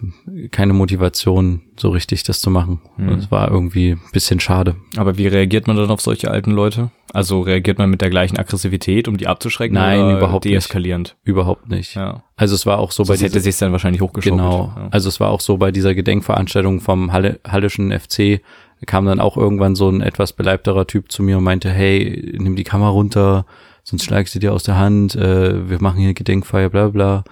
keine 0.50 0.72
Motivation, 0.72 1.62
so 1.76 1.90
richtig 1.90 2.24
das 2.24 2.40
zu 2.40 2.50
machen. 2.50 2.80
Mhm. 2.96 3.10
Das 3.10 3.30
war 3.30 3.48
irgendwie 3.48 3.92
ein 3.92 4.00
bisschen 4.12 4.40
schade. 4.40 4.74
Aber 4.96 5.18
wie 5.18 5.28
reagiert 5.28 5.68
man 5.68 5.76
dann 5.76 5.90
auf 5.90 6.00
solche 6.00 6.30
alten 6.30 6.50
Leute? 6.50 6.90
Also 7.12 7.42
reagiert 7.42 7.78
man 7.78 7.88
mit 7.88 8.00
der 8.00 8.10
gleichen 8.10 8.38
Aggressivität, 8.38 9.06
um 9.06 9.16
die 9.16 9.28
abzuschrecken? 9.28 9.74
Nein, 9.74 10.16
überhaupt 10.16 10.46
deeskalierend? 10.46 11.16
nicht. 11.18 11.28
Überhaupt 11.28 11.68
nicht. 11.68 11.94
Ja. 11.94 12.24
Also 12.34 12.56
es 12.56 12.66
war 12.66 12.78
auch 12.78 12.90
so 12.90 13.04
Sonst 13.04 13.08
bei 13.08 13.14
dieser, 13.14 13.26
hätte 13.26 13.40
sich 13.40 13.56
dann 13.56 13.70
wahrscheinlich 13.70 14.02
hochgeschaukelt. 14.02 14.40
Genau. 14.40 14.72
Ja. 14.76 14.88
Also 14.90 15.08
es 15.08 15.20
war 15.20 15.30
auch 15.30 15.40
so 15.40 15.58
bei 15.58 15.70
dieser 15.70 15.94
Gedenkveranstaltung 15.94 16.80
vom 16.80 17.12
Halle, 17.12 17.38
Hallischen 17.46 17.92
FC, 17.92 18.40
kam 18.86 19.04
dann 19.04 19.20
auch 19.20 19.36
irgendwann 19.36 19.74
so 19.74 19.88
ein 19.88 20.00
etwas 20.00 20.32
beleibterer 20.32 20.86
Typ 20.86 21.12
zu 21.12 21.22
mir 21.22 21.38
und 21.38 21.44
meinte, 21.44 21.70
hey, 21.70 22.34
nimm 22.38 22.56
die 22.56 22.64
Kamera 22.64 22.90
runter, 22.90 23.46
sonst 23.82 24.04
schlagst 24.04 24.34
du 24.34 24.38
dir 24.38 24.52
aus 24.52 24.62
der 24.62 24.78
Hand, 24.78 25.14
äh, 25.16 25.68
wir 25.68 25.80
machen 25.80 26.00
hier 26.00 26.14
Gedenkfeier, 26.14 26.70
bla 26.70 26.88
bla. 26.88 27.24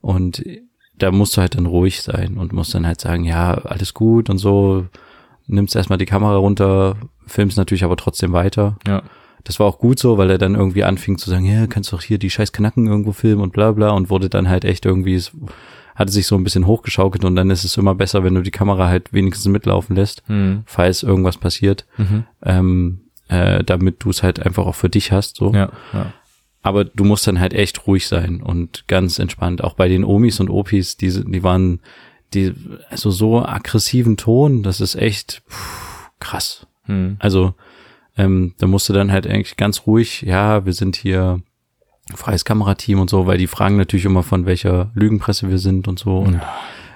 Und 0.00 0.44
da 0.96 1.10
musst 1.10 1.36
du 1.36 1.40
halt 1.40 1.56
dann 1.56 1.66
ruhig 1.66 2.02
sein 2.02 2.36
und 2.36 2.52
musst 2.52 2.74
dann 2.74 2.86
halt 2.86 3.00
sagen, 3.00 3.24
ja, 3.24 3.54
alles 3.54 3.94
gut 3.94 4.30
und 4.30 4.38
so, 4.38 4.86
nimmst 5.46 5.76
erstmal 5.76 5.98
die 5.98 6.06
Kamera 6.06 6.36
runter, 6.36 6.96
filmst 7.26 7.56
natürlich 7.56 7.84
aber 7.84 7.96
trotzdem 7.96 8.32
weiter. 8.32 8.76
Ja. 8.86 9.02
Das 9.44 9.60
war 9.60 9.66
auch 9.66 9.78
gut 9.78 9.98
so, 9.98 10.16
weil 10.16 10.30
er 10.30 10.38
dann 10.38 10.54
irgendwie 10.54 10.84
anfing 10.84 11.18
zu 11.18 11.28
sagen, 11.28 11.44
ja, 11.44 11.66
kannst 11.66 11.92
doch 11.92 12.00
hier 12.00 12.18
die 12.18 12.30
scheiß 12.30 12.52
Knacken 12.52 12.86
irgendwo 12.86 13.12
filmen 13.12 13.42
und 13.42 13.52
bla 13.52 13.72
bla 13.72 13.90
und 13.90 14.08
wurde 14.08 14.30
dann 14.30 14.48
halt 14.48 14.64
echt 14.64 14.86
irgendwie, 14.86 15.20
hatte 15.94 16.12
sich 16.12 16.26
so 16.26 16.36
ein 16.36 16.44
bisschen 16.44 16.66
hochgeschaukelt 16.66 17.24
und 17.24 17.36
dann 17.36 17.50
ist 17.50 17.64
es 17.64 17.76
immer 17.76 17.94
besser, 17.94 18.24
wenn 18.24 18.34
du 18.34 18.42
die 18.42 18.50
Kamera 18.50 18.88
halt 18.88 19.12
wenigstens 19.12 19.46
mitlaufen 19.46 19.96
lässt, 19.96 20.28
mhm. 20.28 20.62
falls 20.66 21.02
irgendwas 21.02 21.36
passiert, 21.36 21.86
mhm. 21.96 22.24
ähm, 22.42 23.00
äh, 23.28 23.62
damit 23.64 24.02
du 24.04 24.10
es 24.10 24.22
halt 24.22 24.44
einfach 24.44 24.66
auch 24.66 24.74
für 24.74 24.88
dich 24.88 25.12
hast. 25.12 25.36
So. 25.36 25.52
Ja, 25.52 25.70
ja. 25.92 26.12
Aber 26.62 26.84
du 26.84 27.04
musst 27.04 27.26
dann 27.26 27.40
halt 27.40 27.52
echt 27.52 27.86
ruhig 27.86 28.08
sein 28.08 28.42
und 28.42 28.88
ganz 28.88 29.18
entspannt. 29.18 29.62
Auch 29.62 29.74
bei 29.74 29.86
den 29.86 30.02
Omis 30.02 30.40
und 30.40 30.48
Opis, 30.48 30.96
die, 30.96 31.10
die 31.24 31.42
waren, 31.42 31.80
die, 32.32 32.54
also 32.88 33.10
so 33.10 33.44
aggressiven 33.44 34.16
Ton, 34.16 34.62
das 34.62 34.80
ist 34.80 34.94
echt 34.94 35.42
pff, 35.48 36.10
krass. 36.20 36.66
Hm. 36.84 37.16
Also, 37.18 37.54
ähm, 38.16 38.54
da 38.58 38.66
musst 38.66 38.88
du 38.88 38.92
dann 38.92 39.12
halt 39.12 39.26
eigentlich 39.26 39.56
ganz 39.56 39.86
ruhig, 39.86 40.22
ja, 40.22 40.64
wir 40.64 40.72
sind 40.72 40.96
hier 40.96 41.42
freies 42.14 42.44
Kamerateam 42.44 43.00
und 43.00 43.10
so, 43.10 43.26
weil 43.26 43.38
die 43.38 43.46
fragen 43.46 43.76
natürlich 43.76 44.04
immer 44.04 44.22
von 44.22 44.46
welcher 44.46 44.90
Lügenpresse 44.94 45.48
wir 45.48 45.58
sind 45.58 45.88
und 45.88 45.98
so 45.98 46.18
und 46.18 46.40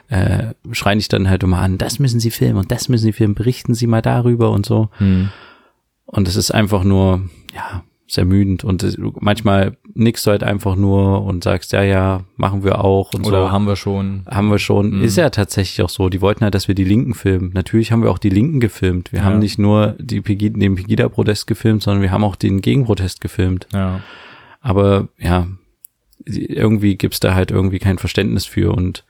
äh, 0.09 0.55
schreien 0.73 0.99
dich 0.99 1.09
dann 1.09 1.29
halt 1.29 1.43
immer 1.43 1.59
an, 1.59 1.79
das 1.79 1.99
müssen 1.99 2.21
sie 2.21 2.31
filmen 2.31 2.59
und 2.59 2.71
das 2.73 2.89
müssen 2.89 3.05
sie 3.05 3.13
filmen, 3.13 3.35
berichten 3.35 3.75
sie 3.75 3.87
mal 3.87 4.03
darüber 4.03 4.51
und 4.51 4.67
so. 4.67 4.89
Hm. 4.99 5.31
Und 6.07 6.29
es 6.29 6.37
ist 6.37 6.51
einfach 6.51 6.85
nur, 6.85 7.23
ja, 7.55 7.85
sehr 8.07 8.23
ermüdend 8.23 8.65
und 8.65 8.97
manchmal 9.21 9.77
nickst 9.93 10.27
du 10.27 10.31
halt 10.31 10.43
einfach 10.43 10.77
nur 10.77 11.25
und 11.25 11.45
sagst, 11.45 11.73
ja, 11.73 11.83
ja, 11.83 12.23
machen 12.37 12.65
wir 12.65 12.83
auch 12.83 13.13
und 13.13 13.27
Oder 13.27 13.47
so. 13.47 13.53
haben 13.53 13.67
wir 13.67 13.77
schon. 13.77 14.23
Haben 14.27 14.51
wir 14.51 14.59
schon. 14.59 14.97
Mhm. 14.97 15.05
Ist 15.05 15.17
ja 15.17 15.29
tatsächlich 15.29 15.83
auch 15.83 15.91
so. 15.91 16.09
Die 16.09 16.23
wollten 16.23 16.43
halt, 16.43 16.55
dass 16.55 16.69
wir 16.69 16.75
die 16.75 16.85
Linken 16.85 17.13
filmen. 17.13 17.51
Natürlich 17.53 17.93
haben 17.93 18.03
wir 18.03 18.11
auch 18.11 18.19
die 18.19 18.31
Linken 18.31 18.61
gefilmt. 18.61 19.13
Wir 19.13 19.21
ja. 19.21 19.25
haben 19.27 19.41
nicht 19.41 19.59
nur 19.59 19.95
die 19.99 20.23
Pegida, 20.23 20.59
den 20.59 20.77
Pegida-Protest 20.77 21.47
gefilmt, 21.47 21.83
sondern 21.83 22.01
wir 22.03 22.11
haben 22.11 22.25
auch 22.25 22.37
den 22.37 22.63
Gegenprotest 22.63 23.21
gefilmt. 23.21 23.69
Ja. 23.75 24.01
Aber 24.61 25.09
ja, 25.19 25.49
irgendwie 26.25 26.97
gibt's 26.97 27.21
da 27.21 27.35
halt 27.35 27.51
irgendwie 27.51 27.79
kein 27.79 27.99
Verständnis 27.99 28.45
für 28.45 28.73
und 28.73 29.05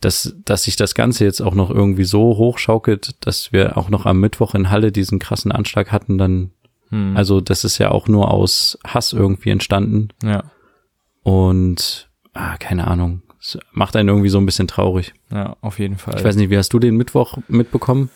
dass, 0.00 0.34
dass 0.44 0.64
sich 0.64 0.76
das 0.76 0.94
Ganze 0.94 1.24
jetzt 1.24 1.40
auch 1.40 1.54
noch 1.54 1.70
irgendwie 1.70 2.04
so 2.04 2.36
hochschaukelt, 2.36 3.16
dass 3.26 3.52
wir 3.52 3.78
auch 3.78 3.88
noch 3.88 4.04
am 4.04 4.20
Mittwoch 4.20 4.54
in 4.54 4.70
Halle 4.70 4.92
diesen 4.92 5.18
krassen 5.18 5.52
Anschlag 5.52 5.92
hatten, 5.92 6.18
dann 6.18 6.50
hm. 6.94 7.16
Also 7.16 7.40
das 7.40 7.64
ist 7.64 7.78
ja 7.78 7.90
auch 7.90 8.06
nur 8.06 8.30
aus 8.30 8.78
Hass 8.86 9.12
irgendwie 9.12 9.50
entstanden. 9.50 10.08
Ja. 10.22 10.44
Und 11.22 12.08
ah, 12.32 12.56
keine 12.58 12.86
Ahnung. 12.86 13.22
Es 13.40 13.58
macht 13.72 13.96
einen 13.96 14.08
irgendwie 14.08 14.28
so 14.28 14.38
ein 14.38 14.46
bisschen 14.46 14.68
traurig. 14.68 15.12
Ja, 15.30 15.56
auf 15.60 15.78
jeden 15.78 15.98
Fall. 15.98 16.14
Ich 16.16 16.24
weiß 16.24 16.36
nicht, 16.36 16.50
wie 16.50 16.56
hast 16.56 16.72
du 16.72 16.78
den 16.78 16.96
Mittwoch 16.96 17.36
mitbekommen? 17.48 18.10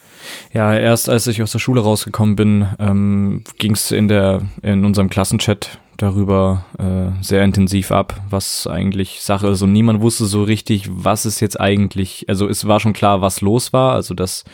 Ja, 0.52 0.74
erst 0.74 1.08
als 1.08 1.26
ich 1.26 1.42
aus 1.42 1.52
der 1.52 1.58
Schule 1.58 1.82
rausgekommen 1.82 2.36
bin, 2.36 2.68
ähm, 2.78 3.44
ging 3.58 3.72
es 3.72 3.90
in 3.90 4.08
der 4.08 4.42
in 4.62 4.84
unserem 4.84 5.10
Klassenchat 5.10 5.80
darüber 5.98 6.64
äh, 6.78 7.22
sehr 7.22 7.44
intensiv 7.44 7.92
ab, 7.92 8.18
was 8.30 8.66
eigentlich 8.66 9.20
Sache 9.20 9.48
ist. 9.48 9.60
Und 9.60 9.72
niemand 9.72 10.00
wusste 10.00 10.24
so 10.24 10.42
richtig, 10.42 10.88
was 10.90 11.26
es 11.26 11.40
jetzt 11.40 11.60
eigentlich. 11.60 12.24
Also 12.28 12.48
es 12.48 12.66
war 12.66 12.80
schon 12.80 12.94
klar, 12.94 13.20
was 13.20 13.42
los 13.42 13.74
war. 13.74 13.92
Also 13.92 14.14
dass 14.14 14.44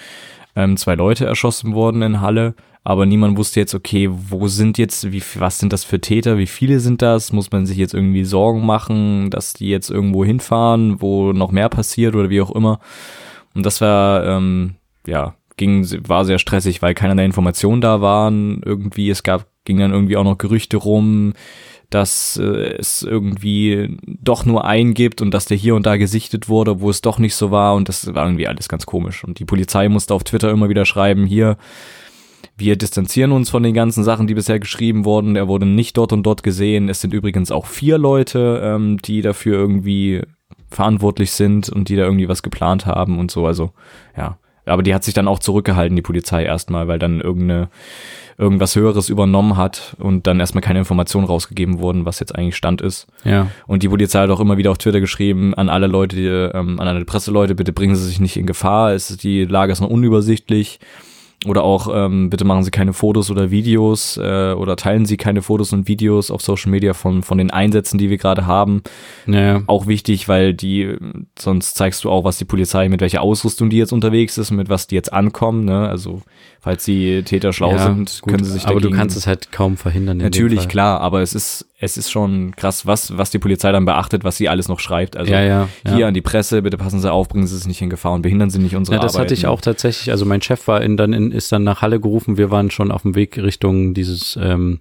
ähm, 0.57 0.77
zwei 0.77 0.97
Leute 0.97 1.27
erschossen 1.27 1.75
wurden 1.75 2.03
in 2.03 2.21
Halle 2.21 2.57
aber 2.87 3.07
niemand 3.07 3.39
wusste 3.39 3.61
jetzt, 3.61 3.75
okay, 3.75 4.11
wo 4.13 4.47
sind 4.47 4.77
jetzt, 4.77 5.11
wie, 5.11 5.23
was 5.37 5.59
sind 5.59 5.73
das 5.73 5.85
für 5.85 6.03
Täter, 6.03 6.37
wie 6.37 6.47
viele 6.47 6.81
sind 6.81 7.01
das? 7.01 7.33
Muss 7.33 7.51
man 7.51 7.65
sich 7.65 7.79
jetzt 7.79 7.95
irgendwie 7.95 8.25
Sorgen 8.25 8.65
machen, 8.65 9.31
dass 9.31 9.55
die 9.55 9.69
jetzt 9.69 9.91
irgendwo 9.91 10.23
hinfahren, 10.23 11.01
wo 11.01 11.33
noch 11.33 11.51
mehr 11.51 11.71
passiert 11.71 12.15
oder 12.15 12.29
wie 12.29 12.43
auch 12.43 12.55
immer? 12.55 12.81
Und 13.55 13.65
das 13.65 13.81
war, 13.81 14.27
ähm, 14.27 14.75
ja, 15.07 15.35
ging, 15.57 15.89
war 16.07 16.27
sehr 16.27 16.39
stressig, 16.39 16.83
weil 16.83 16.93
keinerlei 16.93 17.25
Informationen 17.25 17.81
da 17.81 18.03
waren. 18.03 18.61
Irgendwie, 18.63 19.09
es 19.09 19.23
gab, 19.23 19.47
ging 19.65 19.79
dann 19.79 19.93
irgendwie 19.93 20.17
auch 20.17 20.25
noch 20.25 20.39
Gerüchte 20.39 20.77
rum, 20.77 21.35
dass 21.91 22.37
äh, 22.37 22.77
es 22.79 23.03
irgendwie 23.03 23.97
doch 24.05 24.45
nur 24.45 24.65
einen 24.65 24.95
gibt 24.95 25.21
und 25.21 25.33
dass 25.33 25.45
der 25.45 25.57
hier 25.57 25.75
und 25.75 25.87
da 25.87 25.97
gesichtet 25.97 26.49
wurde, 26.49 26.81
wo 26.81 26.91
es 26.91 27.03
doch 27.03 27.19
nicht 27.19 27.37
so 27.37 27.51
war 27.51 27.75
und 27.75 27.89
das 27.89 28.15
war 28.15 28.25
irgendwie 28.27 28.49
alles 28.49 28.69
ganz 28.69 28.87
komisch. 28.87 29.25
Und 29.25 29.39
die 29.39 29.45
Polizei 29.45 29.89
musste 29.89 30.15
auf 30.15 30.25
Twitter 30.25 30.51
immer 30.51 30.69
wieder 30.69 30.87
schreiben, 30.87 31.25
hier, 31.25 31.57
wir 32.57 32.77
distanzieren 32.77 33.33
uns 33.33 33.51
von 33.51 33.63
den 33.63 33.75
ganzen 33.75 34.05
Sachen, 34.05 34.27
die 34.27 34.35
bisher 34.35 34.61
geschrieben 34.61 35.05
wurden. 35.05 35.37
Er 35.37 35.49
wurde 35.49 35.67
nicht 35.67 35.97
dort 35.97 36.13
und 36.13 36.23
dort 36.25 36.43
gesehen. 36.43 36.89
Es 36.89 37.01
sind 37.01 37.13
übrigens 37.13 37.51
auch 37.51 37.67
vier 37.67 37.99
Leute, 37.99 38.61
ähm, 38.63 38.99
die 38.99 39.23
dafür 39.23 39.57
irgendwie 39.57 40.23
verantwortlich 40.69 41.33
sind 41.33 41.69
und 41.69 41.89
die 41.89 41.97
da 41.97 42.05
irgendwie 42.05 42.29
was 42.29 42.43
geplant 42.43 42.87
haben 42.87 43.19
und 43.19 43.31
so. 43.31 43.47
Also 43.47 43.73
ja, 44.17 44.39
aber 44.67 44.83
die 44.83 44.95
hat 44.95 45.05
sich 45.05 45.15
dann 45.15 45.29
auch 45.29 45.39
zurückgehalten, 45.39 45.97
die 45.97 46.03
Polizei 46.03 46.45
erstmal, 46.45 46.89
weil 46.89 46.99
dann 46.99 47.21
irgendeine 47.21 47.69
irgendwas 48.39 48.77
Höheres 48.77 49.09
übernommen 49.09 49.57
hat 49.57 49.97
und 49.99 50.27
dann 50.27 50.41
erstmal 50.41 50.63
keine 50.63 50.81
Informationen 50.81 51.27
rausgegeben 51.27 51.79
wurden, 51.79 52.05
was 52.05 52.21
jetzt 52.21 52.35
eigentlich 52.35 52.57
Stand 52.57 52.81
ist. 52.83 53.07
Ja. 53.25 53.49
Und 53.67 53.83
die 53.83 53.89
Polizei 53.89 54.21
hat 54.21 54.31
auch 54.31 54.41
immer 54.41 54.57
wieder 54.57 54.71
auf 54.71 54.79
Twitter 54.79 55.01
geschrieben 55.01 55.55
an 55.55 55.69
alle 55.69 55.87
Leute, 55.87 56.17
die, 56.17 56.27
ähm, 56.27 56.81
an 56.81 56.89
alle 56.89 57.05
Presseleute, 57.05 57.55
bitte 57.55 57.73
bringen 57.73 57.97
Sie 57.97 58.07
sich 58.07 58.21
nicht 58.21 58.37
in 58.37 58.47
Gefahr, 58.47 58.93
es, 58.93 59.17
die 59.17 59.45
Lage 59.45 59.73
ist 59.73 59.81
noch 59.81 59.91
unübersichtlich. 59.91 60.81
Oder 61.47 61.63
auch, 61.63 61.89
ähm, 61.93 62.31
bitte 62.31 62.45
machen 62.45 62.63
Sie 62.65 62.71
keine 62.71 62.93
Fotos 62.93 63.31
oder 63.31 63.51
Videos 63.51 64.17
äh, 64.17 64.53
oder 64.53 64.77
teilen 64.77 65.05
Sie 65.07 65.17
keine 65.17 65.43
Fotos 65.43 65.73
und 65.73 65.89
Videos 65.89 66.31
auf 66.31 66.41
Social 66.43 66.71
Media 66.71 66.95
von, 66.95 67.23
von 67.23 67.39
den 67.39 67.51
Einsätzen, 67.51 67.99
die 67.99 68.09
wir 68.11 68.19
gerade 68.19 68.47
haben. 68.47 68.83
Ja. 69.27 69.63
Auch 69.67 69.87
wichtig, 69.87 70.29
weil 70.29 70.55
die, 70.55 70.97
sonst 71.39 71.75
zeigst 71.75 72.05
du 72.05 72.11
auch, 72.11 72.25
was 72.25 72.39
die 72.39 72.45
Polizei, 72.45 72.89
mit 72.89 73.01
welcher 73.01 73.23
Ausrüstung 73.23 73.71
die 73.71 73.77
jetzt 73.79 73.93
unterwegs 73.93 74.39
ist 74.39 74.51
und 74.51 74.57
mit 74.57 74.69
was 74.69 74.87
die 74.87 74.95
jetzt 74.95 75.13
ankommen. 75.13 75.65
Ne? 75.65 75.89
Also, 75.89 76.23
falls 76.61 76.85
die 76.85 77.23
Täter 77.25 77.53
schlau 77.53 77.73
Ja, 77.73 77.79
sind, 77.85 78.21
gut, 78.23 78.31
können 78.33 78.45
sie 78.45 78.53
sich 78.53 78.65
Aber 78.65 78.75
du 78.75 78.81
dagegen- 78.81 78.97
kannst 78.99 79.17
es 79.17 79.27
halt 79.27 79.53
kaum 79.53 79.77
verhindern. 79.77 80.17
Natürlich, 80.19 80.69
klar, 80.69 81.01
aber 81.01 81.21
es 81.23 81.35
ist, 81.35 81.67
es 81.79 81.97
ist 81.97 82.11
schon 82.11 82.55
krass, 82.55 82.87
was, 82.87 83.17
was 83.19 83.31
die 83.31 83.39
Polizei 83.39 83.73
dann 83.73 83.85
beachtet, 83.85 84.23
was 84.25 84.37
sie 84.37 84.49
alles 84.49 84.69
noch 84.69 84.79
schreibt. 84.81 85.17
Also 85.17 85.33
ja, 85.33 85.43
ja. 85.43 85.69
hier 85.87 85.99
ja. 85.99 86.09
an 86.09 86.15
die 86.15 86.21
Presse, 86.23 86.63
bitte 86.63 86.77
passen 86.77 87.01
Sie 87.01 87.11
auf, 87.13 87.29
bringen 87.29 87.47
Sie 87.47 87.57
es 87.57 87.67
nicht 87.67 87.83
in 87.83 87.91
Gefahr 87.91 88.13
und 88.13 88.23
behindern 88.23 88.49
Sie 88.51 88.61
nicht 88.61 88.77
unsere 88.77 88.97
Ja, 88.97 89.03
das 89.03 89.17
Arbeit. 89.17 89.27
hatte 89.27 89.35
ich 89.35 89.47
auch 89.47 89.61
tatsächlich. 89.61 90.11
Also 90.11 90.25
mein 90.25 90.41
Chef 90.41 90.67
war 90.69 90.83
in, 90.83 90.97
dann 90.97 91.13
in, 91.13 91.33
ist 91.33 91.51
dann 91.51 91.65
nach 91.65 91.83
Halle 91.83 92.01
gerufen. 92.01 92.37
Wir 92.37 92.51
waren 92.51 92.71
schon 92.71 92.91
auf 92.93 93.03
dem 93.03 93.17
Weg 93.17 93.37
Richtung 93.39 93.93
dieses 93.93 94.39
ähm, 94.41 94.79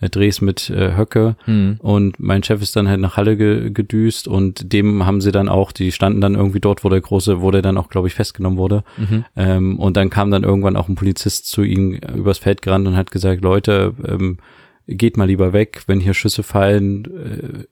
äh, 0.00 0.08
Drehs 0.08 0.40
mit 0.40 0.70
äh, 0.70 0.96
Höcke 0.96 1.34
Hm. 1.46 1.76
und 1.80 2.20
mein 2.20 2.42
Chef 2.44 2.62
ist 2.62 2.76
dann 2.76 2.86
halt 2.88 3.00
nach 3.00 3.16
Halle 3.16 3.36
ge 3.36 3.70
gedüst 3.70 4.28
und 4.28 4.72
dem 4.72 5.04
haben 5.04 5.20
sie 5.20 5.32
dann 5.32 5.48
auch, 5.48 5.72
die 5.72 5.90
standen 5.90 6.20
dann 6.20 6.36
irgendwie 6.36 6.60
dort, 6.60 6.84
wo 6.84 6.88
der 6.88 7.00
große, 7.00 7.40
wo 7.42 7.50
der 7.50 7.62
dann 7.62 7.76
auch, 7.76 7.88
glaube 7.88 8.06
ich, 8.06 8.14
festgenommen 8.14 8.58
wurde. 8.58 8.84
Mhm. 8.98 9.24
Ähm, 9.36 9.78
und 9.80 9.96
dann 9.96 10.10
kam 10.10 10.30
dann 10.30 10.44
irgendwann 10.44 10.76
auch 10.76 10.88
ein 10.88 10.94
Polizist 10.94 11.48
zu 11.48 11.62
ihm 11.64 11.94
äh, 11.94 12.12
übers 12.16 12.38
Feld 12.38 12.62
gerannt 12.62 12.86
und 12.86 12.96
hat 12.96 13.10
gesagt, 13.10 13.42
Leute, 13.42 13.94
ähm, 14.06 14.38
geht 14.86 15.16
mal 15.16 15.26
lieber 15.26 15.52
weg, 15.52 15.82
wenn 15.86 16.00
hier 16.00 16.14
Schüsse 16.14 16.42
fallen, 16.42 17.04
äh, 17.04 17.64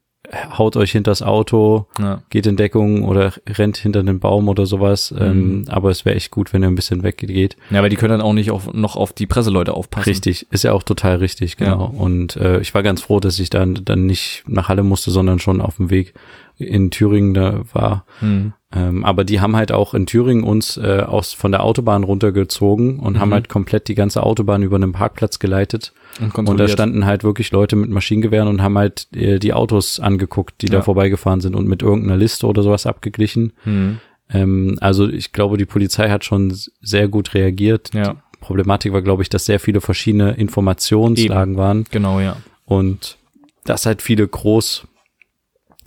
haut 0.57 0.75
euch 0.77 0.93
hinters 0.93 1.21
Auto, 1.23 1.87
Ja. 1.99 2.23
geht 2.31 2.47
in 2.47 2.57
Deckung 2.57 3.05
oder 3.05 3.35
rennt 3.47 3.77
hinter 3.77 4.01
einen 4.01 4.21
Baum 4.21 4.49
oder 4.49 4.65
sowas. 4.65 5.15
Ähm, 5.17 5.67
aber 5.69 5.91
es 5.91 6.05
wäre 6.07 6.17
echt 6.17 6.31
gut, 6.31 6.53
wenn 6.55 6.63
er 6.63 6.71
ein 6.71 6.75
bisschen 6.75 7.03
weggeht. 7.03 7.57
ja, 7.71 7.79
aber 7.79 7.91
die 7.91 7.97
können 7.97 8.11
dann 8.13 8.21
auch 8.23 8.33
nicht 8.33 8.51
auf, 8.51 8.73
noch 8.73 8.97
auf 8.97 9.13
die 9.13 9.27
Presseleute 9.27 9.75
aufpassen. 9.75 10.09
Richtig, 10.09 10.47
ist 10.51 10.65
ja 10.65 10.73
auch 10.73 10.83
total 10.83 11.17
richtig, 11.17 11.59
genau. 11.59 11.93
Und 11.97 12.37
äh, 12.37 12.59
ich 12.61 12.73
war 12.75 12.83
ganz 12.83 13.03
froh, 13.03 13.21
dass 13.21 13.39
ich 13.39 13.51
dann 13.51 13.81
dann 13.85 14.07
nicht 14.07 14.45
nach 14.47 14.69
Halle 14.69 14.83
musste, 14.83 15.11
sondern 15.11 15.39
schon 15.41 15.61
auf 15.61 15.77
dem 15.77 15.91
Weg 15.91 16.15
in 16.57 16.91
Thüringen 16.91 17.35
da 17.35 17.63
war. 17.73 18.05
Hm. 18.21 18.53
Ähm, 18.73 19.05
aber 19.05 19.25
die 19.25 19.41
haben 19.41 19.55
halt 19.57 19.71
auch 19.73 19.95
in 19.95 20.07
Thüringen 20.07 20.43
uns 20.45 20.77
äh, 20.77 21.01
aus 21.07 21.33
von 21.33 21.53
der 21.53 21.63
Autobahn 21.63 22.03
runtergezogen 22.05 22.99
und 22.99 23.21
haben 23.21 23.33
halt 23.33 23.49
komplett 23.49 23.87
die 23.89 23.95
ganze 23.95 24.23
Autobahn 24.25 24.63
über 24.63 24.77
einen 24.77 24.93
Parkplatz 24.93 25.39
geleitet. 25.39 25.93
Und, 26.21 26.49
Und 26.49 26.59
da 26.59 26.67
standen 26.69 27.07
halt 27.07 27.23
wirklich 27.25 27.51
Leute 27.53 27.77
mit 27.77 27.91
Maschinengewehren 27.91 28.49
und 28.49 28.63
haben 28.63 28.77
halt 28.79 29.09
äh, 29.15 29.39
die 29.39 29.53
Autos 29.53 30.01
angeguckt, 30.01 30.61
die 30.63 30.67
da 30.67 30.79
Ja. 30.79 30.83
vorbeigefahren 30.83 31.41
sind 31.41 31.55
und 31.57 31.69
mit 31.69 31.83
irgendeiner 31.83 32.17
Liste 32.17 32.47
oder 32.47 32.63
sowas 32.63 32.87
abgeglichen. 32.87 33.53
Hm. 33.65 33.99
Ähm, 34.31 34.77
also 34.81 35.09
ich 35.09 35.33
glaube, 35.33 35.57
die 35.57 35.67
Polizei 35.67 36.09
hat 36.11 36.25
schon 36.25 36.53
sehr 36.81 37.09
gut 37.09 37.35
reagiert. 37.35 37.91
Ja. 37.95 38.15
Die 38.35 38.39
Problematik 38.41 38.93
war, 38.93 39.03
glaube 39.03 39.23
ich, 39.23 39.29
dass 39.29 39.45
sehr 39.47 39.61
viele 39.61 39.81
verschiedene 39.81 40.33
Informationslagen 40.33 41.57
waren 41.57 41.85
Genau, 41.91 42.21
ja. 42.21 42.37
und 42.65 43.19
dass 43.65 43.87
halt 43.87 44.03
viele 44.03 44.27
Groß, 44.29 44.87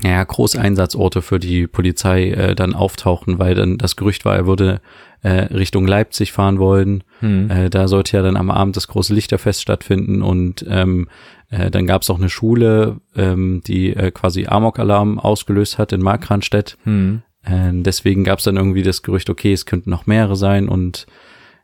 ja, 0.04 0.24
Großeinsatzorte 0.24 1.22
für 1.22 1.40
die 1.40 1.68
Polizei 1.68 2.30
äh, 2.30 2.56
dann 2.56 2.74
auftauchen, 2.74 3.40
weil 3.40 3.56
dann 3.56 3.78
das 3.78 3.96
Gerücht 3.96 4.26
war, 4.26 4.36
er 4.36 4.46
würde 4.46 4.82
äh, 5.22 5.30
Richtung 5.54 5.88
Leipzig 5.88 6.32
fahren 6.32 6.60
wollen. 6.60 7.04
Hm. 7.20 7.50
Äh, 7.50 7.70
da 7.70 7.88
sollte 7.88 8.18
ja 8.18 8.24
dann 8.24 8.38
am 8.38 8.52
Abend 8.52 8.76
das 8.76 8.88
große 8.88 9.14
Lichterfest 9.14 9.62
stattfinden 9.62 10.22
und 10.22 10.66
ähm, 10.70 11.08
äh, 11.50 11.72
dann 11.72 11.88
gab 11.88 12.04
es 12.04 12.10
auch 12.10 12.20
eine 12.20 12.30
Schule, 12.30 13.02
ähm, 13.16 13.62
die 13.66 13.96
äh, 13.96 14.12
quasi 14.12 14.46
Amok-Alarm 14.46 15.18
ausgelöst 15.18 15.80
hat 15.80 15.92
in 15.94 16.02
Markranstädt. 16.02 16.78
Hm. 16.84 17.24
Äh, 17.44 17.72
deswegen 17.74 18.24
gab 18.24 18.40
es 18.40 18.46
dann 18.46 18.58
irgendwie 18.58 18.84
das 18.84 19.02
Gerücht, 19.02 19.30
okay, 19.30 19.54
es 19.54 19.66
könnten 19.66 19.90
noch 19.90 20.06
mehrere 20.06 20.36
sein 20.36 20.70
und 20.70 21.08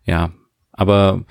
ja, 0.05 0.31
aber 0.71 1.23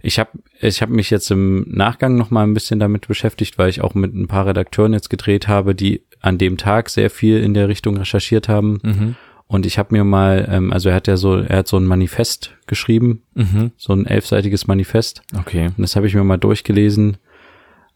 ich 0.00 0.18
habe 0.18 0.30
ich 0.60 0.82
hab 0.82 0.90
mich 0.90 1.10
jetzt 1.10 1.30
im 1.30 1.64
Nachgang 1.68 2.16
noch 2.16 2.30
mal 2.30 2.42
ein 2.42 2.54
bisschen 2.54 2.80
damit 2.80 3.06
beschäftigt, 3.06 3.56
weil 3.56 3.70
ich 3.70 3.82
auch 3.82 3.94
mit 3.94 4.12
ein 4.14 4.26
paar 4.26 4.46
Redakteuren 4.46 4.92
jetzt 4.92 5.08
gedreht 5.08 5.46
habe, 5.46 5.76
die 5.76 6.02
an 6.22 6.38
dem 6.38 6.56
Tag 6.56 6.88
sehr 6.88 7.10
viel 7.10 7.38
in 7.42 7.52
der 7.52 7.68
Richtung 7.68 7.96
recherchiert 7.98 8.48
haben. 8.48 8.78
Mhm. 8.82 9.16
Und 9.46 9.66
ich 9.66 9.76
habe 9.78 9.88
mir 9.94 10.02
mal, 10.04 10.48
ähm, 10.50 10.72
also 10.72 10.88
er 10.88 10.94
hat 10.94 11.06
ja 11.08 11.18
so, 11.18 11.36
er 11.36 11.58
hat 11.58 11.68
so 11.68 11.76
ein 11.76 11.84
Manifest 11.84 12.52
geschrieben, 12.66 13.22
Mhm. 13.34 13.72
so 13.76 13.92
ein 13.92 14.06
elfseitiges 14.06 14.66
Manifest. 14.66 15.22
Okay. 15.38 15.66
Und 15.66 15.78
das 15.80 15.94
habe 15.96 16.06
ich 16.06 16.14
mir 16.14 16.24
mal 16.24 16.38
durchgelesen. 16.38 17.18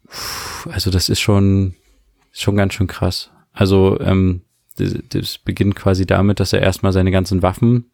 Puh, 0.08 0.70
Also 0.70 0.90
das 0.90 1.08
ist 1.08 1.20
schon, 1.20 1.74
schon 2.32 2.56
ganz 2.56 2.74
schön 2.74 2.86
krass. 2.86 3.30
Also 3.52 3.98
ähm, 4.00 4.42
das, 4.76 4.94
das 5.08 5.38
beginnt 5.38 5.74
quasi 5.76 6.04
damit, 6.04 6.40
dass 6.40 6.52
er 6.52 6.60
erstmal 6.60 6.92
seine 6.92 7.10
ganzen 7.10 7.42
Waffen 7.42 7.86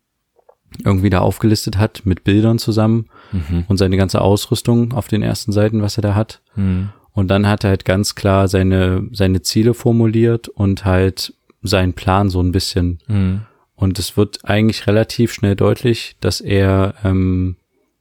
irgendwie 0.85 1.11
da 1.11 1.19
aufgelistet 1.21 1.77
hat 1.79 2.03
mit 2.05 2.25
Bildern 2.25 2.59
zusammen 2.59 3.07
Mhm. 3.33 3.65
und 3.69 3.77
seine 3.77 3.97
ganze 3.97 4.21
Ausrüstung 4.23 4.93
auf 4.93 5.07
den 5.09 5.23
ersten 5.23 5.53
Seiten, 5.53 5.83
was 5.83 5.97
er 5.99 6.03
da 6.03 6.15
hat. 6.15 6.41
Mhm. 6.57 6.89
Und 7.13 7.29
dann 7.29 7.47
hat 7.47 7.65
er 7.65 7.71
halt 7.71 7.85
ganz 7.85 8.15
klar 8.15 8.49
seine, 8.49 9.07
seine 9.13 9.43
Ziele 9.43 9.75
formuliert 9.75 10.49
und 10.49 10.85
halt 10.85 11.35
seinen 11.63 11.93
Plan 11.93 12.31
so 12.31 12.41
ein 12.41 12.53
bisschen. 12.53 12.99
Mhm. 13.07 13.43
Und 13.75 13.99
es 13.99 14.17
wird 14.17 14.45
eigentlich 14.45 14.87
relativ 14.87 15.33
schnell 15.33 15.57
deutlich, 15.57 16.17
dass 16.21 16.41
er, 16.41 16.95
ähm, 17.05 17.57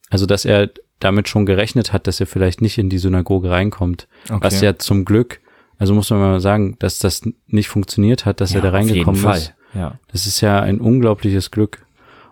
also 0.10 0.26
dass 0.26 0.46
er 0.46 0.70
damit 1.00 1.28
schon 1.28 1.46
gerechnet 1.46 1.92
hat, 1.94 2.08
dass 2.08 2.20
er 2.20 2.28
vielleicht 2.28 2.62
nicht 2.62 2.78
in 2.78 2.90
die 2.90 3.00
Synagoge 3.00 3.50
reinkommt. 3.50 4.08
Okay. 4.30 4.40
Was 4.42 4.62
ja 4.62 4.78
zum 4.78 5.04
Glück, 5.06 5.42
also 5.78 5.96
muss 5.96 6.10
man 6.12 6.20
mal 6.20 6.40
sagen, 6.40 6.76
dass 6.80 7.00
das 7.00 7.24
nicht 7.48 7.70
funktioniert 7.70 8.26
hat, 8.26 8.40
dass 8.40 8.54
er 8.54 8.62
da 8.62 8.70
reingekommen 8.70 9.26
ist. 9.32 9.54
Ja. 9.74 10.00
Das 10.12 10.28
ist 10.28 10.42
ja 10.42 10.62
ein 10.62 10.80
unglaubliches 10.80 11.50
Glück. 11.50 11.86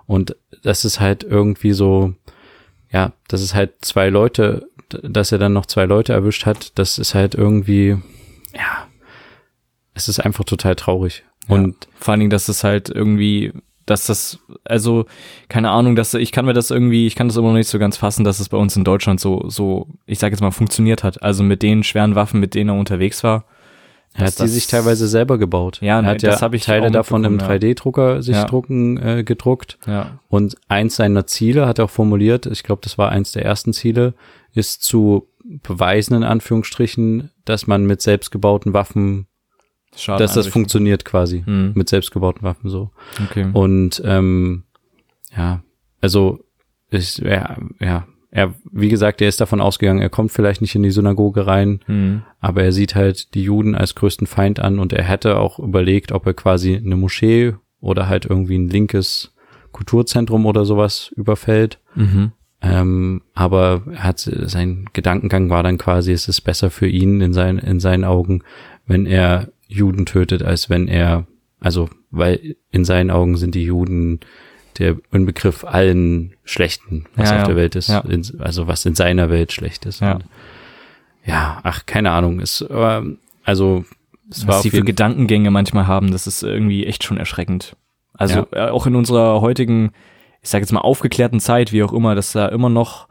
Und 0.05 0.35
das 0.61 0.85
ist 0.85 0.99
halt 0.99 1.23
irgendwie 1.23 1.71
so, 1.71 2.13
ja, 2.91 3.13
das 3.27 3.41
ist 3.41 3.55
halt 3.55 3.73
zwei 3.81 4.09
Leute, 4.09 4.68
dass 5.03 5.31
er 5.31 5.37
dann 5.37 5.53
noch 5.53 5.65
zwei 5.65 5.85
Leute 5.85 6.13
erwischt 6.13 6.45
hat, 6.45 6.77
das 6.77 6.97
ist 6.97 7.15
halt 7.15 7.35
irgendwie, 7.35 7.97
ja, 8.53 8.87
es 9.93 10.07
ist 10.07 10.19
einfach 10.19 10.43
total 10.45 10.75
traurig. 10.75 11.23
Und 11.47 11.63
Und 11.63 11.87
vor 11.95 12.11
allen 12.11 12.19
Dingen, 12.19 12.29
dass 12.29 12.47
es 12.47 12.63
halt 12.63 12.89
irgendwie, 12.89 13.51
dass 13.85 14.05
das, 14.05 14.39
also, 14.65 15.05
keine 15.47 15.71
Ahnung, 15.71 15.95
dass 15.95 16.13
ich 16.13 16.31
kann 16.31 16.45
mir 16.45 16.53
das 16.53 16.69
irgendwie, 16.69 17.07
ich 17.07 17.15
kann 17.15 17.27
das 17.27 17.37
immer 17.37 17.47
noch 17.49 17.55
nicht 17.55 17.67
so 17.69 17.79
ganz 17.79 17.97
fassen, 17.97 18.23
dass 18.23 18.39
es 18.39 18.49
bei 18.49 18.57
uns 18.57 18.75
in 18.75 18.83
Deutschland 18.83 19.19
so, 19.19 19.45
so, 19.49 19.87
ich 20.05 20.19
sag 20.19 20.31
jetzt 20.31 20.41
mal, 20.41 20.51
funktioniert 20.51 21.03
hat. 21.03 21.23
Also 21.23 21.43
mit 21.43 21.63
den 21.63 21.83
schweren 21.83 22.13
Waffen, 22.15 22.39
mit 22.39 22.53
denen 22.53 22.69
er 22.69 22.75
unterwegs 22.75 23.23
war. 23.23 23.45
er 24.13 24.27
hat 24.27 24.39
die 24.39 24.47
sich 24.47 24.67
teilweise 24.67 25.07
selber 25.07 25.37
gebaut. 25.39 25.79
Ja, 25.81 25.97
er 25.97 26.01
ne, 26.03 26.07
hat 26.09 26.23
das 26.23 26.35
ja 26.39 26.41
hab 26.41 26.53
ich 26.53 26.65
Teile 26.65 26.91
davon 26.91 27.23
im 27.23 27.33
mitbekommen, 27.33 27.59
3D-Drucker 27.59 28.21
sich 28.21 28.35
Ja. 28.35 28.45
drucken 28.45 28.97
äh, 28.97 29.23
gedruckt. 29.23 29.79
Ja. 29.87 30.19
Und 30.29 30.55
eins 30.67 30.95
seiner 30.95 31.25
Ziele 31.25 31.65
hat 31.67 31.79
er 31.79 31.85
auch 31.85 31.89
formuliert, 31.89 32.45
ich 32.45 32.61
glaube, 32.63 32.81
das 32.83 32.97
war 32.99 33.09
eins 33.09 33.31
der 33.31 33.43
ersten 33.43 33.73
Ziele, 33.73 34.13
ist 34.53 34.83
zu 34.83 35.27
beweisen, 35.43 36.15
in 36.15 36.23
Anführungsstrichen, 36.23 37.31
dass 37.45 37.67
man 37.67 37.85
mit 37.85 38.01
selbstgebauten 38.01 38.73
Waffen, 38.73 39.27
Schade. 39.95 40.23
dass 40.23 40.33
das 40.33 40.47
funktioniert 40.47 41.05
quasi. 41.05 41.43
Hm. 41.45 41.73
Mit 41.75 41.89
selbstgebauten 41.89 42.43
Waffen 42.43 42.69
so. 42.69 42.91
Okay. 43.29 43.49
Und 43.53 44.01
ähm, 44.05 44.63
ja, 45.35 45.63
also 46.01 46.39
ich, 46.91 47.17
ja, 47.17 47.57
ja, 47.79 48.07
er, 48.31 48.53
wie 48.71 48.89
gesagt, 48.89 49.21
er 49.21 49.27
ist 49.29 49.41
davon 49.41 49.59
ausgegangen, 49.61 50.01
er 50.01 50.09
kommt 50.09 50.31
vielleicht 50.31 50.61
nicht 50.61 50.75
in 50.75 50.83
die 50.83 50.91
Synagoge 50.91 51.47
rein, 51.47 51.79
Hm. 51.85 52.21
aber 52.39 52.63
er 52.63 52.71
sieht 52.71 52.95
halt 52.95 53.33
die 53.33 53.43
Juden 53.43 53.73
als 53.75 53.95
größten 53.95 54.27
Feind 54.27 54.59
an 54.59 54.77
und 54.79 54.93
er 54.93 55.03
hätte 55.03 55.37
auch 55.37 55.57
überlegt, 55.59 56.11
ob 56.11 56.25
er 56.27 56.33
quasi 56.33 56.75
eine 56.75 56.95
Moschee 56.95 57.55
oder 57.81 58.07
halt 58.07 58.25
irgendwie 58.25 58.57
ein 58.57 58.69
linkes 58.69 59.33
Kulturzentrum 59.71 60.45
oder 60.45 60.65
sowas 60.65 61.11
überfällt. 61.15 61.79
Mhm. 61.95 62.33
Ähm, 62.61 63.21
aber 63.33 63.83
er 63.91 64.03
hat 64.03 64.19
sein 64.19 64.89
Gedankengang 64.91 65.49
war 65.49 65.63
dann 65.63 65.77
quasi, 65.77 66.11
es 66.11 66.27
ist 66.27 66.41
besser 66.41 66.69
für 66.69 66.87
ihn 66.87 67.21
in 67.21 67.33
seinen 67.33 67.57
in 67.57 67.79
seinen 67.79 68.03
Augen, 68.03 68.43
wenn 68.85 69.05
er 69.05 69.47
Juden 69.67 70.05
tötet, 70.05 70.43
als 70.43 70.69
wenn 70.69 70.87
er 70.87 71.25
also 71.59 71.89
weil 72.11 72.55
in 72.71 72.85
seinen 72.85 73.11
Augen 73.11 73.37
sind 73.37 73.55
die 73.55 73.63
Juden 73.63 74.19
der 74.77 74.97
Inbegriff 75.11 75.65
allen 75.65 76.33
Schlechten, 76.43 77.05
was 77.15 77.29
Ja, 77.29 77.35
auf 77.35 77.41
ja. 77.41 77.47
der 77.47 77.55
Welt 77.55 77.75
ist. 77.75 77.89
Ja. 77.89 77.99
In, 77.99 78.25
also 78.39 78.67
was 78.67 78.85
in 78.85 78.95
seiner 78.95 79.29
Welt 79.29 79.51
schlecht 79.51 79.85
ist. 79.85 80.01
Ja. 80.01 80.15
Und 80.15 80.25
ja, 81.25 81.59
ach, 81.63 81.85
keine 81.85 82.11
Ahnung. 82.11 82.39
Es, 82.39 82.65
war 82.69 83.03
also, 83.43 83.85
es 84.29 84.47
war 84.47 84.55
Was 84.55 84.61
die 84.63 84.71
für 84.71 84.83
Gedankengänge 84.83 85.51
manchmal 85.51 85.87
haben, 85.87 86.11
das 86.11 86.27
ist 86.27 86.43
irgendwie 86.43 86.85
echt 86.85 87.03
schon 87.03 87.17
erschreckend. 87.17 87.75
Also 88.13 88.47
äh, 88.51 88.69
auch 88.69 88.87
in 88.87 88.95
unserer 88.95 89.41
heutigen, 89.41 89.91
ich 90.41 90.49
sage 90.49 90.63
jetzt 90.63 90.71
mal 90.71 90.81
aufgeklärten 90.81 91.39
Zeit, 91.39 91.71
wie 91.73 91.83
auch 91.83 91.93
immer, 91.93 92.15
dass 92.15 92.31
da 92.31 92.47
immer 92.47 92.69
noch 92.69 93.07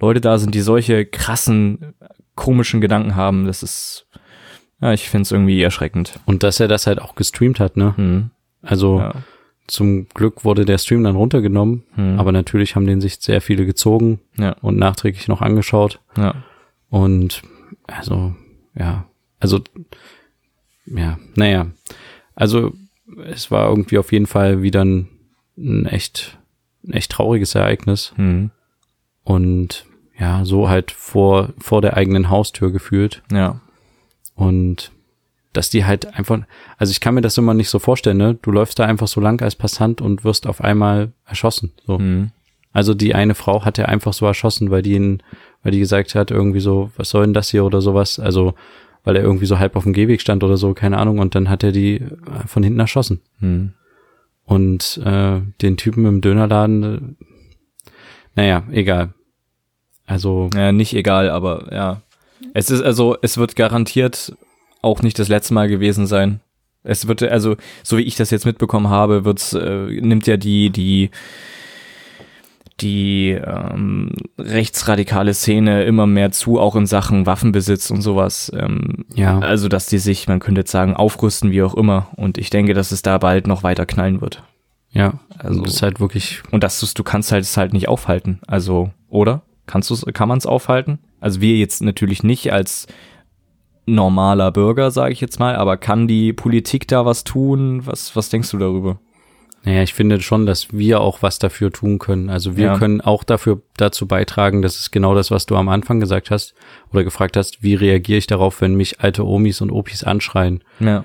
Leute 0.00 0.20
da 0.20 0.38
sind, 0.38 0.54
die 0.54 0.60
solche 0.60 1.06
krassen, 1.06 1.94
komischen 2.34 2.80
Gedanken 2.80 3.16
haben. 3.16 3.46
Das 3.46 3.62
ist, 3.62 4.06
ja, 4.80 4.92
ich 4.92 5.08
finde 5.08 5.22
es 5.22 5.32
irgendwie 5.32 5.62
erschreckend. 5.62 6.20
Und 6.26 6.42
dass 6.42 6.60
er 6.60 6.68
das 6.68 6.86
halt 6.86 7.00
auch 7.00 7.14
gestreamt 7.14 7.60
hat, 7.60 7.76
ne? 7.76 7.96
Hm. 7.96 8.30
Also 8.62 8.98
Ja. 9.00 9.14
zum 9.68 10.06
Glück 10.10 10.44
wurde 10.44 10.64
der 10.66 10.76
Stream 10.78 11.02
dann 11.04 11.16
runtergenommen, 11.16 11.84
Hm. 11.94 12.18
aber 12.18 12.30
natürlich 12.32 12.76
haben 12.76 12.86
den 12.86 13.00
sich 13.00 13.16
sehr 13.20 13.40
viele 13.40 13.64
gezogen 13.64 14.20
Ja, 14.36 14.52
und 14.60 14.76
nachträglich 14.76 15.28
noch 15.28 15.40
angeschaut. 15.40 16.00
ja. 16.16 16.34
Und 16.90 17.42
also, 17.86 18.34
ja, 18.78 19.06
also, 19.40 19.60
ja, 20.86 21.18
naja, 21.34 21.66
also 22.34 22.72
es 23.26 23.50
war 23.50 23.68
irgendwie 23.68 23.98
auf 23.98 24.12
jeden 24.12 24.26
Fall 24.26 24.62
wieder 24.62 24.84
ein, 24.84 25.08
ein 25.56 25.86
echt, 25.86 26.38
ein 26.86 26.92
echt 26.92 27.10
trauriges 27.12 27.54
Ereignis 27.54 28.12
Hm. 28.16 28.50
und 29.24 29.86
ja, 30.18 30.44
so 30.44 30.68
halt 30.68 30.90
vor, 30.92 31.50
vor 31.58 31.82
der 31.82 31.96
eigenen 31.96 32.30
Haustür 32.30 32.72
gefühlt 32.72 33.22
Ja. 33.30 33.60
und 34.34 34.92
dass 35.52 35.70
die 35.70 35.84
halt 35.86 36.14
einfach, 36.18 36.40
also 36.76 36.90
ich 36.90 37.00
kann 37.00 37.14
mir 37.14 37.22
das 37.22 37.38
immer 37.38 37.54
nicht 37.54 37.70
so 37.70 37.78
vorstellen, 37.78 38.18
ne? 38.18 38.34
Du 38.42 38.50
läufst 38.52 38.78
da 38.78 38.84
einfach 38.84 39.08
so 39.08 39.22
lang 39.22 39.40
als 39.40 39.56
Passant 39.56 40.02
und 40.02 40.22
wirst 40.22 40.46
auf 40.46 40.60
einmal 40.62 41.12
erschossen, 41.26 41.72
so. 41.86 41.98
Hm. 41.98 42.30
Also 42.74 42.92
die 42.92 43.14
eine 43.14 43.34
Frau 43.34 43.64
hat 43.64 43.78
er 43.78 43.88
einfach 43.88 44.12
so 44.12 44.26
erschossen, 44.26 44.70
weil 44.70 44.82
die 44.82 44.92
ihn, 44.92 45.22
weil 45.62 45.72
die 45.72 45.78
gesagt 45.78 46.14
hat, 46.14 46.30
irgendwie 46.30 46.60
so, 46.60 46.90
was 46.98 47.08
soll 47.08 47.24
denn 47.24 47.32
das 47.32 47.48
hier 47.50 47.64
oder 47.64 47.80
sowas? 47.80 48.18
Also, 48.20 48.54
weil 49.02 49.16
er 49.16 49.22
irgendwie 49.22 49.46
so 49.46 49.58
halb 49.58 49.76
auf 49.76 49.84
dem 49.84 49.94
Gehweg 49.94 50.20
stand 50.20 50.44
oder 50.44 50.58
so, 50.58 50.74
keine 50.74 50.98
Ahnung, 50.98 51.18
und 51.20 51.34
dann 51.34 51.48
hat 51.48 51.62
er 51.64 51.72
die 51.72 51.96
äh, 52.02 52.10
von 52.46 52.62
hinten 52.62 52.80
erschossen. 52.80 53.22
Hm. 53.40 53.72
Und 54.46 55.00
äh, 55.04 55.40
den 55.60 55.76
Typen 55.76 56.06
im 56.06 56.20
Dönerladen, 56.20 56.82
äh, 56.84 57.92
naja, 58.36 58.62
egal. 58.70 59.12
Also, 60.06 60.50
Ja, 60.54 60.72
nicht 60.72 60.94
egal, 60.94 61.30
aber 61.30 61.72
ja. 61.72 62.02
Es 62.54 62.70
ist 62.70 62.82
also, 62.82 63.16
es 63.22 63.38
wird 63.38 63.56
garantiert 63.56 64.36
auch 64.82 65.02
nicht 65.02 65.18
das 65.18 65.28
letzte 65.28 65.52
Mal 65.52 65.68
gewesen 65.68 66.06
sein. 66.06 66.40
Es 66.84 67.08
wird, 67.08 67.22
also, 67.24 67.56
so 67.82 67.98
wie 67.98 68.02
ich 68.02 68.14
das 68.14 68.30
jetzt 68.30 68.46
mitbekommen 68.46 68.88
habe, 68.88 69.24
wird's, 69.24 69.52
äh, 69.52 69.86
nimmt 70.00 70.28
ja 70.28 70.36
die, 70.36 70.70
die, 70.70 71.10
die 72.80 73.30
ähm, 73.30 74.12
rechtsradikale 74.38 75.32
Szene 75.32 75.84
immer 75.84 76.06
mehr 76.06 76.30
zu, 76.30 76.58
auch 76.60 76.76
in 76.76 76.86
Sachen 76.86 77.24
Waffenbesitz 77.24 77.90
und 77.90 78.02
sowas. 78.02 78.52
Ähm, 78.54 79.06
ja, 79.14 79.38
also, 79.38 79.68
dass 79.68 79.86
die 79.86 79.98
sich, 79.98 80.28
man 80.28 80.40
könnte 80.40 80.60
jetzt 80.60 80.70
sagen, 80.72 80.94
aufrüsten, 80.94 81.50
wie 81.52 81.62
auch 81.62 81.74
immer. 81.74 82.08
Und 82.16 82.36
ich 82.36 82.50
denke, 82.50 82.74
dass 82.74 82.92
es 82.92 83.00
da 83.02 83.16
bald 83.18 83.46
noch 83.46 83.62
weiter 83.62 83.86
knallen 83.86 84.20
wird. 84.20 84.42
ja. 84.90 85.14
Also- 85.38 85.62
das 85.62 85.74
ist 85.74 85.82
halt 85.82 86.00
wirklich, 86.00 86.42
Und 86.50 86.64
dass 86.64 86.80
du's, 86.80 86.94
du 86.94 87.02
kannst 87.02 87.30
halt 87.32 87.44
es 87.44 87.56
halt 87.56 87.72
nicht 87.72 87.88
aufhalten. 87.88 88.40
Also, 88.46 88.90
oder? 89.08 89.42
Kannst 89.66 89.90
du's, 89.90 90.04
kann 90.14 90.28
man 90.28 90.38
es 90.38 90.46
aufhalten? 90.46 90.98
Also 91.20 91.40
wir 91.40 91.56
jetzt 91.56 91.82
natürlich 91.82 92.22
nicht 92.22 92.52
als 92.52 92.86
normaler 93.86 94.50
Bürger, 94.52 94.90
sage 94.90 95.12
ich 95.12 95.20
jetzt 95.20 95.38
mal, 95.38 95.56
aber 95.56 95.76
kann 95.76 96.08
die 96.08 96.32
Politik 96.32 96.88
da 96.88 97.04
was 97.04 97.24
tun? 97.24 97.86
Was, 97.86 98.16
was 98.16 98.28
denkst 98.30 98.50
du 98.50 98.58
darüber? 98.58 98.98
Naja, 99.66 99.82
ich 99.82 99.92
finde 99.92 100.20
schon, 100.22 100.46
dass 100.46 100.72
wir 100.72 101.00
auch 101.02 101.20
was 101.22 101.38
dafür 101.38 101.70
tun 101.70 101.98
können. 101.98 102.30
Also 102.30 102.56
wir 102.56 102.64
Ja. 102.66 102.78
können 102.78 103.00
auch 103.02 103.22
dafür, 103.24 103.60
dazu 103.76 104.06
beitragen, 104.06 104.62
das 104.62 104.78
ist 104.80 104.92
genau 104.92 105.14
das, 105.14 105.30
was 105.30 105.44
du 105.44 105.56
am 105.56 105.68
Anfang 105.68 106.00
gesagt 106.00 106.30
hast 106.30 106.54
oder 106.92 107.04
gefragt 107.04 107.36
hast, 107.36 107.62
wie 107.62 107.74
reagiere 107.74 108.16
ich 108.18 108.26
darauf, 108.26 108.60
wenn 108.62 108.74
mich 108.76 109.00
alte 109.00 109.26
Omis 109.26 109.60
und 109.60 109.70
Opis 109.70 110.04
anschreien? 110.04 110.62
Ja. 110.80 111.04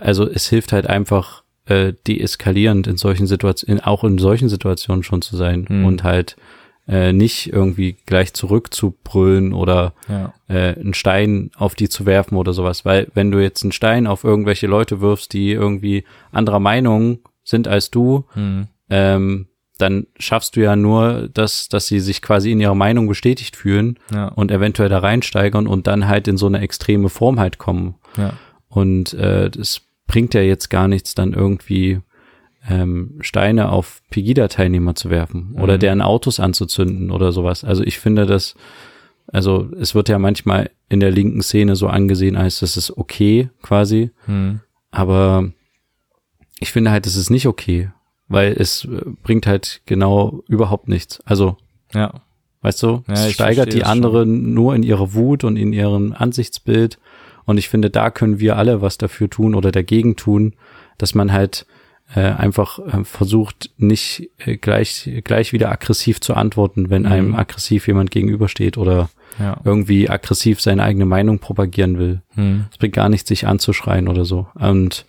also 0.00 0.28
es 0.28 0.48
hilft 0.48 0.72
halt 0.72 0.86
einfach 0.86 1.42
äh, 1.66 1.92
deeskalierend 2.08 2.86
in 2.88 2.96
solchen 2.96 3.26
Situationen, 3.26 3.80
auch 3.84 4.02
in 4.04 4.18
solchen 4.18 4.48
Situationen 4.48 5.02
schon 5.04 5.22
zu 5.22 5.36
sein 5.36 5.66
Mhm. 5.68 5.84
und 5.84 6.02
halt 6.02 6.36
äh, 6.88 7.12
nicht 7.12 7.52
irgendwie 7.52 7.96
gleich 8.06 8.32
zurückzubrüllen 8.34 9.52
oder 9.52 9.92
Ja. 10.08 10.34
äh, 10.48 10.74
einen 10.74 10.94
Stein 10.94 11.50
auf 11.56 11.74
die 11.76 11.88
zu 11.88 12.06
werfen 12.06 12.36
oder 12.36 12.52
sowas, 12.52 12.84
weil 12.84 13.08
wenn 13.14 13.30
du 13.30 13.38
jetzt 13.40 13.62
einen 13.62 13.70
Stein 13.72 14.06
auf 14.08 14.24
irgendwelche 14.24 14.66
Leute 14.66 15.00
wirfst, 15.00 15.32
die 15.32 15.52
irgendwie 15.52 16.04
anderer 16.32 16.58
Meinung 16.58 17.20
sind 17.52 17.68
als 17.68 17.90
du, 17.90 18.24
Hm. 18.34 18.66
ähm, 18.90 19.46
dann 19.78 20.06
schaffst 20.18 20.54
du 20.56 20.60
ja 20.60 20.74
nur, 20.76 21.28
dass, 21.32 21.68
dass 21.68 21.86
sie 21.86 21.98
sich 22.00 22.20
quasi 22.22 22.50
in 22.52 22.60
ihrer 22.60 22.74
Meinung 22.74 23.06
bestätigt 23.08 23.56
fühlen 23.56 23.98
Ja. 24.12 24.28
und 24.28 24.50
eventuell 24.50 24.88
da 24.88 24.98
reinsteigern 24.98 25.66
und 25.66 25.86
dann 25.86 26.06
halt 26.08 26.26
in 26.28 26.36
so 26.36 26.46
eine 26.46 26.60
extreme 26.60 27.08
Form 27.08 27.38
halt 27.38 27.58
kommen. 27.58 27.94
ja. 28.16 28.32
Und 28.68 29.12
äh, 29.14 29.50
das 29.50 29.82
bringt 30.06 30.32
ja 30.34 30.40
jetzt 30.40 30.70
gar 30.70 30.88
nichts, 30.88 31.14
dann 31.14 31.32
irgendwie 31.34 32.00
ähm, 32.70 33.18
Steine 33.20 33.70
auf 33.70 34.00
Pegida-Teilnehmer 34.10 34.94
zu 34.94 35.10
werfen 35.10 35.56
oder 35.60 35.74
Mhm. 35.74 35.80
deren 35.80 36.00
Autos 36.02 36.38
anzuzünden 36.40 37.10
oder 37.10 37.32
sowas. 37.32 37.64
Also 37.64 37.82
ich 37.82 37.98
finde 37.98 38.24
das, 38.24 38.54
also 39.26 39.68
es 39.80 39.94
wird 39.94 40.08
ja 40.08 40.18
manchmal 40.18 40.70
in 40.88 41.00
der 41.00 41.10
linken 41.10 41.42
Szene 41.42 41.74
so 41.76 41.88
angesehen, 41.88 42.36
als 42.36 42.60
das 42.60 42.76
ist 42.76 42.96
okay 42.96 43.50
quasi, 43.62 44.10
Hm. 44.26 44.60
aber 44.90 45.50
ich 46.62 46.72
finde 46.72 46.90
halt, 46.90 47.06
es 47.06 47.16
ist 47.16 47.30
nicht 47.30 47.46
okay, 47.46 47.90
weil 48.28 48.52
es 48.52 48.84
äh, 48.84 49.02
bringt 49.22 49.46
halt 49.46 49.82
genau 49.86 50.42
überhaupt 50.48 50.88
nichts. 50.88 51.20
Also 51.24 51.56
Ja. 51.92 52.22
Weißt 52.62 52.80
du, 52.84 53.02
Ja, 53.08 53.14
es 53.14 53.32
steigert 53.32 53.72
die 53.72 53.82
anderen 53.84 54.54
nur 54.54 54.74
in 54.76 54.84
ihrer 54.84 55.14
Wut 55.14 55.42
und 55.42 55.56
in 55.56 55.72
ihrem 55.72 56.12
Ansichtsbild. 56.16 56.98
Und 57.44 57.58
ich 57.58 57.68
finde, 57.68 57.90
da 57.90 58.10
können 58.10 58.38
wir 58.38 58.56
alle 58.56 58.80
was 58.80 58.98
dafür 58.98 59.28
tun 59.28 59.56
oder 59.56 59.72
dagegen 59.72 60.14
tun, 60.14 60.54
dass 60.96 61.14
man 61.16 61.32
halt 61.32 61.66
äh, 62.14 62.20
einfach 62.20 62.78
äh, 62.78 63.04
versucht, 63.04 63.70
nicht 63.78 64.30
äh, 64.38 64.58
gleich, 64.58 65.10
gleich 65.24 65.52
wieder 65.52 65.72
aggressiv 65.72 66.20
zu 66.20 66.34
antworten, 66.34 66.88
wenn 66.90 67.02
Mhm. 67.02 67.08
einem 67.12 67.34
aggressiv 67.34 67.88
jemand 67.88 68.10
gegenübersteht 68.12 68.76
oder 68.78 69.08
Ja. 69.40 69.58
irgendwie 69.64 70.08
aggressiv 70.10 70.60
seine 70.60 70.82
eigene 70.84 71.06
Meinung 71.06 71.38
propagieren 71.40 71.98
will. 71.98 72.20
Hm. 72.34 72.66
Es 72.70 72.76
bringt 72.78 72.94
gar 72.94 73.08
nichts, 73.08 73.28
sich 73.28 73.46
anzuschreien 73.46 74.06
oder 74.08 74.24
so. 74.26 74.46
Und 74.54 75.06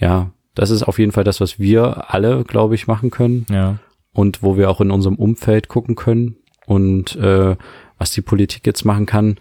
ja, 0.00 0.32
das 0.54 0.70
ist 0.70 0.82
auf 0.82 0.98
jeden 0.98 1.12
Fall 1.12 1.24
das, 1.24 1.40
was 1.40 1.58
wir 1.58 2.12
alle, 2.12 2.44
glaube 2.44 2.74
ich, 2.74 2.86
machen 2.86 3.10
können 3.10 3.46
Ja. 3.50 3.78
und 4.12 4.42
wo 4.42 4.56
wir 4.56 4.70
auch 4.70 4.80
in 4.80 4.90
unserem 4.90 5.16
Umfeld 5.16 5.68
gucken 5.68 5.94
können 5.96 6.36
und 6.66 7.16
äh, 7.16 7.56
was 7.98 8.10
die 8.12 8.22
Politik 8.22 8.66
jetzt 8.66 8.84
machen 8.84 9.06
kann. 9.06 9.38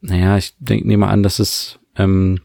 Naja, 0.00 0.36
ich 0.36 0.54
denk, 0.58 0.84
nehme 0.84 1.08
an, 1.08 1.22
dass 1.22 1.38
es 1.38 1.78
ähm, 1.96 2.40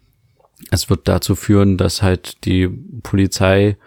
es 0.71 0.89
wird 0.89 1.07
dazu 1.07 1.35
führen, 1.35 1.77
dass 1.77 2.01
halt 2.01 2.45
die 2.45 2.67
Polizei 3.03 3.77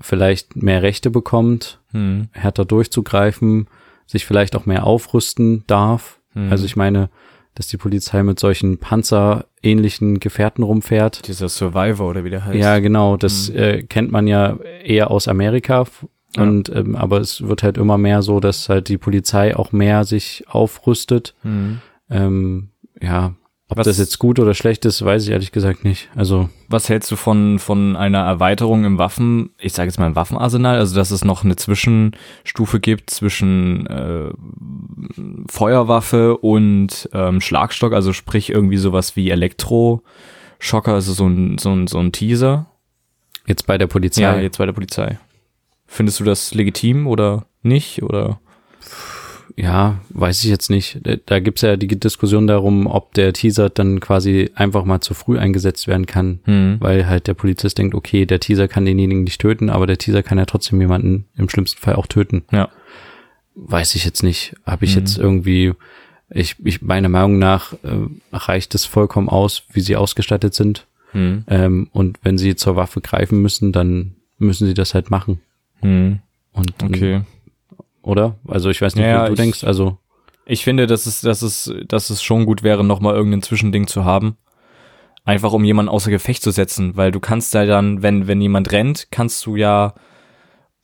vielleicht 0.00 0.56
mehr 0.56 0.82
Rechte 0.82 1.10
bekommt, 1.10 1.80
Hm. 1.92 2.28
härter 2.32 2.64
durchzugreifen, 2.64 3.68
sich 4.06 4.24
vielleicht 4.26 4.56
auch 4.56 4.66
mehr 4.66 4.84
aufrüsten 4.84 5.62
darf. 5.68 6.18
Hm. 6.32 6.50
Also 6.50 6.64
ich 6.64 6.74
meine, 6.76 7.08
dass 7.54 7.66
die 7.68 7.76
Polizei 7.76 8.22
mit 8.22 8.38
solchen 8.40 8.78
panzerähnlichen 8.78 10.20
Gefährten 10.20 10.62
rumfährt. 10.64 11.26
Dieser 11.28 11.48
Survivor 11.48 12.08
oder 12.10 12.24
wie 12.24 12.30
der 12.30 12.44
heißt. 12.44 12.56
Ja, 12.58 12.78
genau. 12.80 13.16
Das 13.16 13.48
äh, 13.50 13.82
kennt 13.82 14.10
man 14.10 14.26
ja 14.26 14.58
eher 14.84 15.10
aus 15.10 15.28
Amerika. 15.28 15.82
F- 15.82 16.06
Ja. 16.36 16.42
Und 16.42 16.68
ähm, 16.70 16.96
aber 16.96 17.20
es 17.20 17.42
wird 17.46 17.62
halt 17.62 17.78
immer 17.78 17.96
mehr 17.96 18.22
so, 18.22 18.40
dass 18.40 18.68
halt 18.68 18.88
die 18.88 18.98
Polizei 18.98 19.54
auch 19.56 19.70
mehr 19.70 20.02
sich 20.04 20.44
aufrüstet. 20.48 21.34
Hm. 21.42 21.80
Ähm, 22.10 22.70
ja, 23.00 23.34
ob 23.74 23.78
Was- 23.80 23.86
das 23.88 23.98
jetzt 23.98 24.18
gut 24.20 24.38
oder 24.38 24.54
schlecht 24.54 24.84
ist, 24.84 25.04
weiß 25.04 25.24
ich 25.24 25.30
ehrlich 25.30 25.50
gesagt 25.52 25.84
nicht. 25.84 26.08
Also 26.14 26.48
Was 26.68 26.88
hältst 26.88 27.10
du 27.10 27.16
von, 27.16 27.58
von 27.58 27.96
einer 27.96 28.20
Erweiterung 28.20 28.84
im 28.84 28.98
Waffen, 28.98 29.50
ich 29.58 29.72
sage 29.72 29.88
jetzt 29.88 29.98
mal 29.98 30.06
im 30.06 30.14
Waffenarsenal, 30.16 30.78
also 30.78 30.94
dass 30.94 31.10
es 31.10 31.24
noch 31.24 31.42
eine 31.44 31.56
Zwischenstufe 31.56 32.78
gibt 32.80 33.10
zwischen 33.10 33.86
äh, 33.88 34.30
Feuerwaffe 35.50 36.36
und 36.38 37.08
ähm, 37.12 37.40
Schlagstock, 37.40 37.92
also 37.92 38.12
sprich 38.12 38.50
irgendwie 38.50 38.76
sowas 38.76 39.16
wie 39.16 39.30
Elektroschocker, 39.30 40.92
also 40.94 41.12
so 41.12 41.26
ein, 41.26 41.58
so 41.58 41.72
ein, 41.72 41.86
so 41.86 41.98
ein 41.98 42.12
Teaser. 42.12 42.66
jetzt 43.46 43.66
bei 43.66 43.76
der 43.78 43.86
Polizei. 43.88 44.22
Ja, 44.22 44.38
jetzt 44.38 44.58
bei 44.58 44.66
der 44.66 44.72
Polizei. 44.72 45.18
Findest 45.86 46.20
du 46.20 46.24
das 46.24 46.54
legitim 46.54 47.06
oder 47.06 47.46
nicht? 47.62 48.02
Oder? 48.02 48.40
Ja, 49.56 50.00
weiß 50.10 50.44
ich 50.44 50.50
jetzt 50.50 50.70
nicht. 50.70 51.00
Da- 51.26 51.38
gibt's 51.40 51.62
ja 51.62 51.76
die 51.76 51.86
Diskussion 51.88 52.46
darum, 52.46 52.86
ob 52.86 53.14
der 53.14 53.32
Teaser 53.32 53.70
dann 53.70 54.00
quasi 54.00 54.50
einfach 54.54 54.84
mal 54.84 55.00
zu 55.00 55.14
früh 55.14 55.38
eingesetzt 55.38 55.86
werden 55.86 56.06
kann, 56.06 56.40
Hm. 56.44 56.76
weil 56.80 57.06
halt 57.06 57.26
der 57.26 57.34
Polizist 57.34 57.78
denkt, 57.78 57.94
okay, 57.94 58.26
der 58.26 58.40
Teaser 58.40 58.68
kann 58.68 58.84
denjenigen 58.84 59.24
nicht 59.24 59.40
töten, 59.40 59.70
aber 59.70 59.86
der 59.86 59.98
Teaser 59.98 60.22
kann 60.22 60.38
ja 60.38 60.44
trotzdem 60.46 60.80
jemanden 60.80 61.26
im 61.36 61.48
schlimmsten 61.48 61.80
Fall 61.80 61.94
auch 61.94 62.06
töten. 62.06 62.42
Ja. 62.52 62.68
Weiß 63.54 63.94
ich 63.94 64.04
jetzt 64.04 64.22
nicht. 64.22 64.54
Habe 64.66 64.84
ich 64.84 64.94
Mhm. 64.94 65.00
jetzt 65.00 65.18
irgendwie, 65.18 65.72
ich, 66.30 66.56
ich 66.64 66.82
meiner 66.82 67.08
Meinung 67.08 67.38
nach 67.38 67.72
äh, 67.84 68.08
reicht 68.32 68.74
es 68.74 68.84
vollkommen 68.84 69.28
aus, 69.28 69.62
wie 69.72 69.80
sie 69.80 69.96
ausgestattet 69.96 70.54
sind. 70.54 70.86
Hm. 71.12 71.44
Ähm, 71.46 71.88
und 71.92 72.18
wenn 72.24 72.38
sie 72.38 72.56
zur 72.56 72.74
Waffe 72.74 73.00
greifen 73.00 73.40
müssen, 73.40 73.70
dann 73.72 74.16
müssen 74.38 74.66
sie 74.66 74.74
das 74.74 74.94
halt 74.94 75.10
machen. 75.10 75.40
Hm. 75.80 76.18
Und 76.52 76.74
Okay. 76.82 77.20
Oder? 78.04 78.36
Also 78.46 78.70
ich 78.70 78.80
weiß 78.80 78.94
nicht, 78.94 79.04
Ja, 79.04 79.22
wie 79.24 79.26
du 79.28 79.32
ich- 79.32 79.38
denkst. 79.40 79.64
Also 79.64 79.98
Ich 80.46 80.62
finde, 80.62 80.86
dass 80.86 81.06
es, 81.06 81.22
dass 81.22 81.40
es, 81.42 81.72
dass 81.88 82.10
es 82.10 82.22
schon 82.22 82.44
gut 82.44 82.62
wäre, 82.62 82.84
nochmal 82.84 83.14
irgendein 83.14 83.42
Zwischending 83.42 83.86
zu 83.86 84.04
haben. 84.04 84.36
Einfach 85.24 85.52
um 85.54 85.64
jemanden 85.64 85.88
außer 85.88 86.10
Gefecht 86.10 86.42
zu 86.42 86.50
setzen, 86.50 86.96
weil 86.96 87.10
du 87.10 87.18
kannst 87.18 87.54
ja 87.54 87.64
dann, 87.64 88.02
wenn, 88.02 88.26
wenn 88.26 88.42
jemand 88.42 88.70
rennt, 88.72 89.08
kannst 89.10 89.46
du 89.46 89.56
ja, 89.56 89.94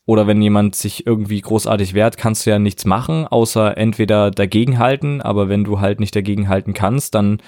oder 0.06 0.26
wenn 0.26 0.40
jemand 0.40 0.74
sich 0.76 1.06
irgendwie 1.06 1.42
großartig 1.42 1.92
wehrt, 1.92 2.16
kannst 2.16 2.46
du 2.46 2.50
ja 2.50 2.58
nichts 2.58 2.86
machen, 2.86 3.26
außer 3.28 3.76
entweder 3.76 4.30
dagegenhalten, 4.30 5.20
aber 5.20 5.50
wenn 5.50 5.62
du 5.64 5.80
halt 5.80 6.00
nicht 6.00 6.16
dagegenhalten 6.16 6.72
kannst, 6.72 7.14
dann 7.14 7.42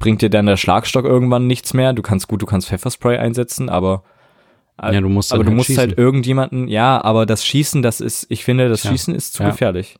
bringt 0.00 0.22
dir 0.22 0.28
dann 0.30 0.46
der 0.46 0.56
Schlagstock 0.56 1.04
irgendwann 1.04 1.46
nichts 1.46 1.72
mehr. 1.72 1.92
Du 1.92 2.02
kannst 2.02 2.26
gut, 2.26 2.42
du 2.42 2.46
kannst 2.46 2.66
Pfefferspray 2.68 3.16
einsetzen, 3.18 3.68
aber 3.68 4.02
ja, 4.82 5.00
du 5.00 5.08
musst 5.08 5.32
aber 5.32 5.44
du 5.44 5.52
musst 5.52 5.68
schießen. 5.68 5.80
halt 5.80 5.98
irgendjemanden, 5.98 6.68
ja, 6.68 7.02
aber 7.02 7.26
das 7.26 7.44
Schießen, 7.44 7.82
das 7.82 8.00
ist, 8.00 8.26
ich 8.28 8.44
finde, 8.44 8.68
das 8.68 8.82
Tja, 8.82 8.90
Schießen 8.90 9.14
ist 9.14 9.34
zu 9.34 9.42
ja. 9.42 9.50
gefährlich. 9.50 9.96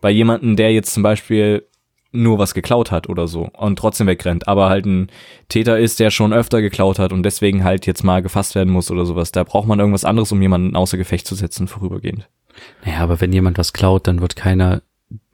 Bei 0.00 0.10
jemanden, 0.10 0.56
der 0.56 0.72
jetzt 0.72 0.94
zum 0.94 1.02
Beispiel 1.02 1.66
nur 2.10 2.38
was 2.38 2.54
geklaut 2.54 2.90
hat 2.90 3.08
oder 3.08 3.28
so 3.28 3.50
und 3.52 3.78
trotzdem 3.78 4.06
wegrennt, 4.06 4.48
aber 4.48 4.70
halt 4.70 4.86
ein 4.86 5.08
Täter 5.48 5.78
ist, 5.78 6.00
der 6.00 6.10
schon 6.10 6.32
öfter 6.32 6.62
geklaut 6.62 6.98
hat 6.98 7.12
und 7.12 7.22
deswegen 7.22 7.64
halt 7.64 7.86
jetzt 7.86 8.02
mal 8.02 8.22
gefasst 8.22 8.54
werden 8.54 8.72
muss 8.72 8.90
oder 8.90 9.04
sowas. 9.04 9.30
Da 9.30 9.44
braucht 9.44 9.68
man 9.68 9.78
irgendwas 9.78 10.06
anderes, 10.06 10.32
um 10.32 10.40
jemanden 10.40 10.74
außer 10.74 10.96
Gefecht 10.96 11.26
zu 11.26 11.34
setzen, 11.34 11.68
vorübergehend. 11.68 12.28
Naja, 12.84 13.00
aber 13.00 13.20
wenn 13.20 13.32
jemand 13.32 13.58
was 13.58 13.72
klaut, 13.74 14.06
dann 14.06 14.20
wird 14.20 14.36
keiner 14.36 14.82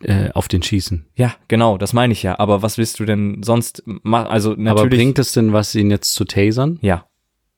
äh, 0.02 0.30
auf 0.32 0.48
den 0.48 0.62
schießen. 0.62 1.06
Ja, 1.14 1.34
genau, 1.48 1.78
das 1.78 1.92
meine 1.92 2.12
ich 2.12 2.22
ja. 2.22 2.38
Aber 2.38 2.62
was 2.62 2.76
willst 2.76 2.98
du 3.00 3.04
denn 3.04 3.42
sonst 3.42 3.82
machen? 3.86 4.26
Also 4.28 4.52
Aber 4.52 4.62
natürlich. 4.62 4.98
bringt 4.98 5.18
es 5.18 5.32
denn 5.32 5.52
was, 5.52 5.74
ihn 5.74 5.90
jetzt 5.90 6.14
zu 6.14 6.24
tasern? 6.24 6.78
ja. 6.82 7.06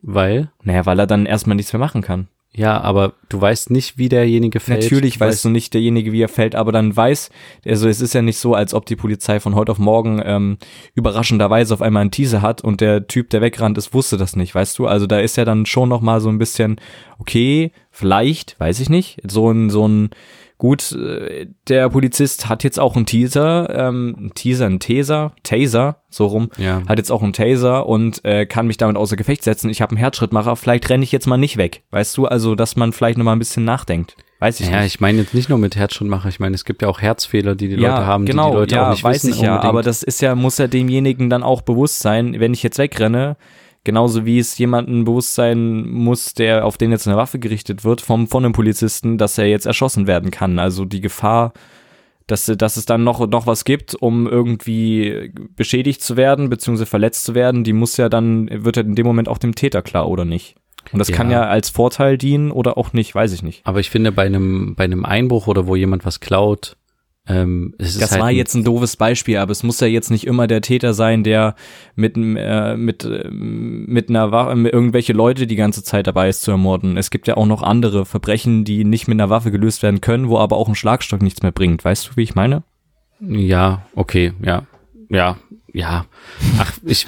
Weil, 0.08 0.50
Naja, 0.62 0.86
weil 0.86 1.00
er 1.00 1.06
dann 1.08 1.26
erstmal 1.26 1.56
nichts 1.56 1.72
mehr 1.72 1.80
machen 1.80 2.00
kann. 2.00 2.28
ja, 2.52 2.80
aber 2.80 3.14
du 3.28 3.38
weißt 3.40 3.70
nicht, 3.70 3.98
wie 3.98 4.08
derjenige 4.08 4.60
fällt. 4.60 4.84
Natürlich 4.84 5.14
Du 5.14 5.20
weißt 5.20 5.44
du 5.44 5.50
nicht 5.50 5.74
derjenige, 5.74 6.12
wie 6.12 6.22
er 6.22 6.28
fällt, 6.28 6.54
aber 6.54 6.70
dann 6.72 6.96
weiß, 6.96 7.28
also 7.66 7.88
es 7.88 8.00
ist 8.00 8.14
ja 8.14 8.22
nicht 8.22 8.38
so, 8.38 8.54
als 8.54 8.72
ob 8.72 8.86
die 8.86 8.96
Polizei 8.96 9.40
von 9.40 9.54
heute 9.56 9.72
auf 9.72 9.78
morgen 9.78 10.22
ähm, 10.24 10.58
überraschenderweise 10.94 11.74
auf 11.74 11.82
einmal 11.82 12.02
einen 12.02 12.12
Teaser 12.12 12.40
hat 12.40 12.62
und 12.62 12.80
der 12.80 13.08
Typ, 13.08 13.28
der 13.30 13.42
wegrannt 13.42 13.76
ist, 13.78 13.92
wusste 13.92 14.16
das 14.16 14.36
nicht, 14.36 14.54
weißt 14.54 14.78
du? 14.78 14.86
Also 14.86 15.06
da 15.06 15.18
ist 15.18 15.36
ja 15.36 15.44
dann 15.44 15.66
schon 15.66 15.88
noch 15.88 16.00
mal 16.00 16.20
so 16.20 16.28
ein 16.30 16.38
bisschen, 16.38 16.80
okay, 17.18 17.72
vielleicht, 17.90 18.58
weiß 18.60 18.80
ich 18.80 18.88
nicht, 18.88 19.18
so 19.28 19.50
ein, 19.50 19.68
so 19.70 19.86
ein, 19.86 20.10
gut, 20.58 20.92
äh, 20.92 21.46
der 21.68 21.88
Polizist 21.90 22.48
hat 22.48 22.64
jetzt 22.64 22.78
auch 22.80 22.96
einen 22.96 23.06
Teaser, 23.06 23.68
ähm, 23.88 24.14
einen 24.18 24.34
Teaser, 24.34 24.66
einen 24.66 24.80
Taser, 24.80 25.32
Taser, 25.42 25.96
so 26.10 26.26
rum, 26.26 26.50
Ja. 26.56 26.82
hat 26.88 26.98
jetzt 26.98 27.10
auch 27.12 27.22
einen 27.22 27.32
Taser 27.32 27.86
und 27.86 28.24
äh, 28.24 28.46
kann 28.46 28.66
mich 28.66 28.76
damit 28.78 28.96
außer 28.96 29.16
Gefecht 29.16 29.42
setzen. 29.44 29.68
Ich 29.70 29.82
habe 29.82 29.90
einen 29.90 29.98
Herzschrittmacher, 29.98 30.56
vielleicht 30.56 30.88
renne 30.88 31.04
ich 31.04 31.12
jetzt 31.12 31.26
mal 31.26 31.36
nicht 31.36 31.56
weg. 31.56 31.82
Weißt 31.90 32.16
du, 32.16 32.26
also, 32.26 32.54
dass 32.54 32.76
man 32.76 32.92
vielleicht 32.92 33.18
noch 33.18 33.24
mal 33.24 33.32
ein 33.32 33.38
bisschen 33.38 33.64
nachdenkt. 33.64 34.16
Weiß 34.38 34.60
ich 34.60 34.68
Ja, 34.68 34.78
nicht. 34.82 34.94
ich 34.94 35.00
meine 35.00 35.18
jetzt 35.18 35.32
nicht 35.32 35.48
nur 35.48 35.58
mit 35.58 35.76
Herzschrittmacher, 35.76 36.28
ich 36.28 36.40
meine, 36.40 36.54
es 36.54 36.64
gibt 36.66 36.82
ja 36.82 36.88
auch 36.88 37.00
Herzfehler, 37.00 37.54
die 37.54 37.68
die 37.68 37.76
ja, 37.76 37.90
Leute 37.94 38.06
haben, 38.06 38.26
genau, 38.26 38.48
die 38.48 38.50
die 38.52 38.56
Leute 38.58 38.74
ja, 38.74 38.86
auch 38.86 38.90
nicht 38.90 39.02
weiß 39.04 39.24
wissen. 39.24 39.30
ich 39.30 39.40
ja, 39.40 39.52
unbedingt. 39.52 39.68
aber 39.70 39.82
das 39.82 40.02
ist 40.02 40.20
ja, 40.20 40.34
muss 40.34 40.58
ja 40.58 40.66
demjenigen 40.66 41.30
dann 41.30 41.42
auch 41.42 41.62
bewusst 41.62 42.00
sein, 42.00 42.38
wenn 42.38 42.52
ich 42.52 42.62
jetzt 42.62 42.78
wegrenne, 42.78 43.36
genauso 43.86 44.26
wie 44.26 44.38
es 44.40 44.58
jemanden 44.58 45.04
bewusst 45.04 45.34
sein 45.34 45.88
muss, 45.88 46.34
der 46.34 46.66
auf 46.66 46.76
den 46.76 46.90
jetzt 46.90 47.06
eine 47.06 47.16
Waffe 47.16 47.38
gerichtet 47.38 47.84
wird, 47.84 48.00
vom, 48.00 48.26
von 48.26 48.44
einem 48.44 48.52
Polizisten, 48.52 49.16
dass 49.16 49.38
er 49.38 49.46
jetzt 49.46 49.64
erschossen 49.64 50.06
werden 50.08 50.32
kann. 50.32 50.58
Also 50.58 50.84
die 50.84 51.00
Gefahr, 51.00 51.52
dass, 52.26 52.46
dass 52.46 52.76
es 52.76 52.84
dann 52.84 53.04
noch, 53.04 53.24
noch 53.28 53.46
was 53.46 53.64
gibt, 53.64 53.94
um 53.94 54.26
irgendwie 54.26 55.32
beschädigt 55.54 56.02
zu 56.02 56.16
werden, 56.16 56.50
beziehungsweise 56.50 56.86
verletzt 56.86 57.24
zu 57.24 57.36
werden, 57.36 57.62
die 57.62 57.72
muss 57.72 57.96
ja 57.96 58.08
dann, 58.08 58.50
wird 58.52 58.76
ja 58.76 58.82
in 58.82 58.96
dem 58.96 59.06
Moment 59.06 59.28
auch 59.28 59.38
dem 59.38 59.54
Täter 59.54 59.82
klar, 59.82 60.08
oder 60.08 60.24
nicht? 60.24 60.56
Und 60.92 60.98
das 60.98 61.08
Ja. 61.08 61.16
kann 61.16 61.30
ja 61.30 61.44
als 61.46 61.70
Vorteil 61.70 62.18
dienen 62.18 62.50
oder 62.50 62.76
auch 62.76 62.92
nicht, 62.92 63.14
weiß 63.14 63.32
ich 63.32 63.44
nicht. 63.44 63.60
Aber 63.64 63.78
ich 63.78 63.90
finde, 63.90 64.10
bei 64.10 64.26
einem, 64.26 64.74
bei 64.74 64.84
einem 64.84 65.04
Einbruch 65.04 65.46
oder 65.46 65.68
wo 65.68 65.76
jemand 65.76 66.04
was 66.04 66.18
klaut, 66.18 66.76
ähm, 67.28 67.74
Das 67.78 68.10
halt 68.12 68.20
war 68.20 68.30
jetzt 68.30 68.54
ein 68.54 68.64
doofes 68.64 68.96
Beispiel, 68.96 69.38
aber 69.38 69.50
es 69.52 69.62
muss 69.62 69.80
ja 69.80 69.86
jetzt 69.86 70.10
nicht 70.10 70.26
immer 70.26 70.46
der 70.46 70.60
Täter 70.60 70.94
sein, 70.94 71.24
der 71.24 71.54
mit, 71.94 72.16
äh, 72.16 72.76
mit, 72.76 73.04
äh, 73.04 73.28
mit 73.30 74.08
einer 74.08 74.30
Waffe, 74.30 74.54
mit 74.56 74.72
irgendwelche 74.72 75.12
Leute 75.12 75.46
die 75.46 75.56
ganze 75.56 75.82
Zeit 75.82 76.06
dabei 76.06 76.28
ist 76.28 76.42
zu 76.42 76.50
ermorden. 76.52 76.96
Es 76.96 77.10
gibt 77.10 77.26
ja 77.26 77.36
auch 77.36 77.46
noch 77.46 77.62
andere 77.62 78.06
Verbrechen, 78.06 78.64
die 78.64 78.84
nicht 78.84 79.08
mit 79.08 79.16
einer 79.16 79.30
Waffe 79.30 79.50
gelöst 79.50 79.82
werden 79.82 80.00
können, 80.00 80.28
wo 80.28 80.38
aber 80.38 80.56
auch 80.56 80.68
ein 80.68 80.74
Schlagstock 80.74 81.22
nichts 81.22 81.42
mehr 81.42 81.52
bringt. 81.52 81.84
Weißt 81.84 82.08
du, 82.08 82.16
wie 82.16 82.22
ich 82.22 82.34
meine? 82.34 82.62
Ja, 83.20 83.86
okay, 83.94 84.32
ja. 84.42 84.62
Ja, 85.08 85.36
ja. 85.72 86.06
Ach, 86.58 86.72
ich, 86.84 87.06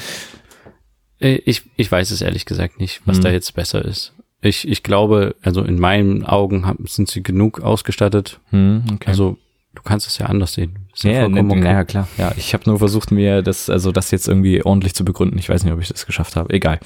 äh, 1.20 1.35
ich, 1.44 1.62
ich 1.76 1.90
weiß 1.90 2.11
es 2.11 2.22
ehrlich 2.22 2.44
gesagt 2.46 2.81
nicht, 2.81 3.02
was 3.04 3.16
Hm. 3.18 3.24
da 3.24 3.31
jetzt 3.31 3.54
besser 3.54 3.85
ist. 3.85 4.14
Ich, 4.40 4.68
ich 4.68 4.83
glaube, 4.85 5.35
also 5.42 5.62
in 5.62 5.78
meinen 5.81 6.24
Augen 6.24 6.64
sind 6.87 7.09
sie 7.11 7.22
genug 7.24 7.61
ausgestattet. 7.61 8.40
Hm, 8.50 8.85
okay. 8.94 9.09
Also 9.09 9.37
du 9.78 9.82
kannst 9.84 10.08
es 10.08 10.18
ja 10.18 10.26
anders 10.26 10.54
sehen. 10.54 10.88
Ja, 10.96 11.20
vollkommen 11.22 11.46
ne, 11.46 11.52
okay. 11.54 11.60
naja, 11.60 11.84
klar. 11.84 12.08
Ja, 12.18 12.32
ich 12.36 12.52
habe 12.52 12.68
nur 12.68 12.78
versucht, 12.80 13.12
mir 13.12 13.42
das, 13.42 13.70
also 13.70 13.92
das 13.92 14.10
jetzt 14.10 14.26
irgendwie 14.26 14.64
ordentlich 14.64 14.92
zu 14.94 15.04
begründen. 15.04 15.38
Ich 15.38 15.48
weiß 15.48 15.62
nicht, 15.62 15.72
ob 15.72 15.80
ich 15.80 15.86
das 15.88 16.04
geschafft 16.04 16.34
habe. 16.34 16.52
Egal. 16.52 16.80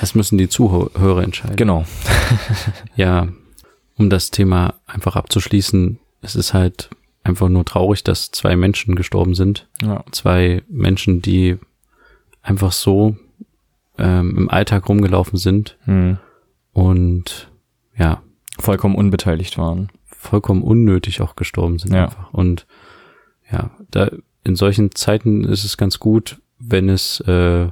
Das 0.00 0.16
müssen 0.16 0.36
die 0.36 0.48
Zuhörer 0.48 1.22
entscheiden. 1.22 1.54
Genau. 1.56 1.84
Ja, 2.96 3.28
um 3.96 4.10
das 4.10 4.30
Thema 4.32 4.74
einfach 4.86 5.14
abzuschließen, 5.14 6.00
es 6.22 6.34
ist 6.34 6.54
halt 6.54 6.90
einfach 7.22 7.48
nur 7.48 7.64
traurig, 7.64 8.02
dass 8.02 8.32
zwei 8.32 8.56
Menschen 8.56 8.96
gestorben 8.96 9.34
sind. 9.36 9.68
Ja. 9.82 10.04
Zwei 10.10 10.62
Menschen, 10.68 11.22
die 11.22 11.56
einfach 12.42 12.72
so 12.72 13.16
ähm, 13.98 14.36
im 14.36 14.50
Alltag 14.50 14.88
rumgelaufen 14.88 15.38
sind 15.38 15.76
Hm. 15.84 16.18
und 16.72 17.48
ja, 17.96 18.22
Vollkommen 18.58 18.94
unbeteiligt 18.96 19.56
waren. 19.56 19.88
Vollkommen 20.20 20.62
unnötig 20.62 21.20
auch 21.22 21.34
gestorben 21.34 21.78
sind 21.78 21.94
Ja. 21.94 22.04
einfach. 22.04 22.32
Und 22.32 22.66
ja, 23.50 23.70
da 23.90 24.10
in 24.44 24.54
solchen 24.56 24.94
Zeiten 24.94 25.44
ist 25.44 25.64
es 25.64 25.76
ganz 25.76 25.98
gut, 25.98 26.40
wenn 26.58 26.88
es 26.88 27.20
äh, 27.20 27.68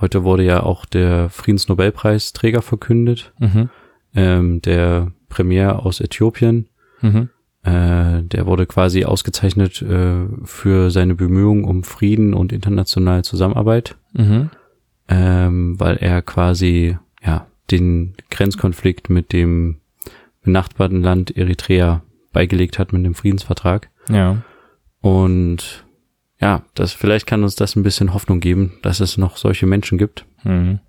heute 0.00 0.24
wurde 0.24 0.42
ja 0.44 0.62
auch 0.62 0.84
der 0.86 1.30
Friedensnobelpreisträger 1.30 2.62
verkündet, 2.62 3.32
Mhm. 3.38 3.70
ähm, 4.14 4.60
der 4.62 5.12
Premier 5.28 5.84
aus 5.86 6.00
Äthiopien. 6.00 6.68
Mhm. 7.00 7.30
Äh, 7.62 8.22
der 8.22 8.46
wurde 8.46 8.66
quasi 8.66 9.04
ausgezeichnet 9.04 9.80
äh, 9.82 10.26
für 10.44 10.90
seine 10.90 11.14
Bemühungen 11.14 11.64
um 11.64 11.82
Frieden 11.84 12.34
und 12.34 12.52
internationale 12.52 13.22
Zusammenarbeit, 13.22 13.96
Mhm. 14.12 14.50
ähm, 15.08 15.78
weil 15.80 15.96
er 15.96 16.22
quasi 16.22 16.98
ja 17.24 17.46
den 17.70 18.14
Grenzkonflikt 18.30 19.08
mit 19.10 19.32
dem 19.32 19.76
benachbarten 20.44 21.02
Land 21.02 21.36
Eritrea 21.36 22.02
beigelegt 22.32 22.78
hat 22.78 22.92
mit 22.92 23.04
dem 23.04 23.14
Friedensvertrag. 23.14 23.90
Ja. 24.08 24.42
Und 25.00 25.84
ja, 26.40 26.62
das 26.74 26.92
vielleicht 26.92 27.26
kann 27.26 27.42
uns 27.42 27.54
das 27.54 27.76
ein 27.76 27.82
bisschen 27.82 28.14
Hoffnung 28.14 28.40
geben, 28.40 28.74
dass 28.82 29.00
es 29.00 29.16
noch 29.16 29.36
solche 29.36 29.66
Menschen 29.66 29.98
gibt. 29.98 30.26
Mhm. 30.44 30.80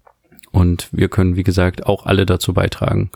Und 0.51 0.89
wir 0.91 1.09
können, 1.09 1.35
wie 1.35 1.43
gesagt, 1.43 1.85
auch 1.85 2.05
alle 2.05 2.25
dazu 2.25 2.53
beitragen, 2.53 3.11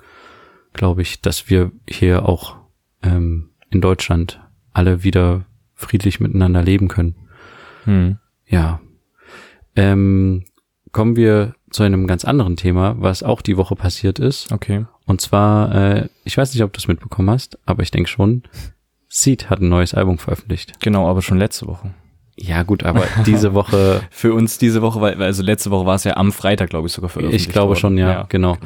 glaube 0.73 1.01
ich, 1.01 1.21
dass 1.21 1.49
wir 1.49 1.71
hier 1.87 2.27
auch 2.27 2.57
ähm, 3.03 3.51
in 3.69 3.81
Deutschland 3.81 4.41
alle 4.71 5.03
wieder 5.03 5.45
friedlich 5.73 6.19
miteinander 6.19 6.61
leben 6.61 6.87
können. 6.87 7.15
Mhm. 7.85 8.17
Ja. 8.45 8.81
Ähm, 9.75 10.45
kommen 10.91 11.15
wir 11.15 11.55
zu 11.71 11.83
einem 11.83 12.07
ganz 12.07 12.25
anderen 12.25 12.55
Thema, 12.57 12.95
was 12.99 13.23
auch 13.23 13.41
die 13.41 13.57
Woche 13.57 13.75
passiert 13.75 14.19
ist. 14.19 14.51
Okay. 14.51 14.85
Und 15.09 15.21
zwar, 15.21 15.73
äh, 15.73 16.09
ich 16.23 16.37
weiß 16.37 16.53
nicht, 16.53 16.61
ob 16.61 16.71
du 16.71 16.77
es 16.77 16.87
mitbekommen 16.87 17.31
hast, 17.31 17.57
aber 17.65 17.81
ich 17.81 17.89
denke 17.89 18.07
schon, 18.07 18.43
Seed 19.07 19.49
hat 19.49 19.59
ein 19.59 19.67
neues 19.67 19.95
Album 19.95 20.19
veröffentlicht. 20.19 20.73
Genau, 20.81 21.09
aber 21.09 21.23
schon 21.23 21.39
letzte 21.39 21.65
Woche. 21.65 21.95
Ja 22.35 22.61
gut, 22.61 22.83
aber 22.83 23.05
diese 23.25 23.55
Woche, 23.55 24.01
Für 24.11 24.35
uns 24.35 24.59
diese 24.59 24.83
Woche, 24.83 25.01
weil 25.01 25.19
also 25.23 25.41
letzte 25.41 25.71
Woche 25.71 25.87
war 25.87 25.95
es 25.95 26.03
ja 26.03 26.15
am 26.15 26.31
Freitag, 26.31 26.69
glaube 26.69 26.85
ich, 26.85 26.93
sogar 26.93 27.09
veröffentlicht. 27.09 27.47
ich 27.47 27.51
glaube 27.51 27.69
worden. 27.69 27.79
schon, 27.79 27.97
ja, 27.97 28.27
genau. 28.29 28.59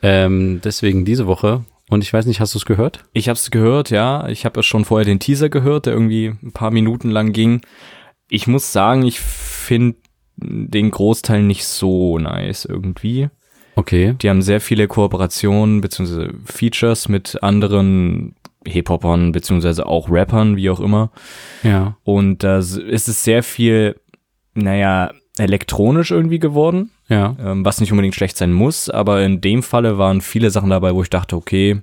Ähm, 0.00 0.62
deswegen 0.64 1.04
diese 1.04 1.26
Woche. 1.26 1.62
Und 1.90 2.02
ich 2.02 2.10
weiß 2.10 2.24
nicht, 2.24 2.40
hast 2.40 2.54
du 2.54 2.58
es 2.58 2.64
gehört? 2.64 3.04
Ich 3.12 3.28
habe 3.28 3.36
es 3.36 3.50
gehört, 3.50 3.90
ja. 3.90 4.26
Ich 4.28 4.46
habe 4.46 4.62
schon 4.62 4.86
vorher 4.86 5.04
den 5.04 5.20
Teaser 5.20 5.50
gehört, 5.50 5.84
der 5.84 5.92
irgendwie 5.92 6.32
ein 6.42 6.52
paar 6.52 6.70
Minuten 6.70 7.10
lang 7.10 7.34
ging. 7.34 7.60
Ich 8.30 8.46
muss 8.46 8.72
sagen, 8.72 9.02
ich 9.02 9.20
finde 9.20 9.98
den 10.38 10.90
Großteil 10.90 11.42
nicht 11.42 11.66
so 11.66 12.18
nice 12.18 12.64
irgendwie. 12.64 13.28
Okay. 13.74 14.14
Die 14.20 14.28
haben 14.28 14.42
sehr 14.42 14.60
viele 14.60 14.86
Kooperationen 14.88 15.80
bzw. 15.80 16.28
Features 16.44 17.08
mit 17.08 17.42
anderen 17.42 18.34
Hip-Hopern 18.66 19.32
beziehungsweise 19.32 19.86
auch 19.86 20.08
Rappern, 20.10 20.56
wie 20.56 20.70
auch 20.70 20.80
immer. 20.80 21.10
Ja. 21.62 21.96
Und 22.04 22.44
da 22.44 22.58
ist 22.58 22.76
es 23.08 23.24
sehr 23.24 23.42
viel, 23.42 23.96
naja, 24.54 25.10
elektronisch 25.38 26.10
irgendwie 26.10 26.38
geworden. 26.38 26.90
Ja. 27.08 27.36
ähm, 27.44 27.62
was 27.64 27.80
nicht 27.80 27.92
unbedingt 27.92 28.14
schlecht 28.14 28.38
sein 28.38 28.52
muss, 28.54 28.88
aber 28.88 29.22
in 29.22 29.42
dem 29.42 29.62
Falle 29.62 29.98
waren 29.98 30.22
viele 30.22 30.48
Sachen 30.50 30.70
dabei, 30.70 30.94
wo 30.94 31.02
ich 31.02 31.10
dachte, 31.10 31.36
okay, 31.36 31.78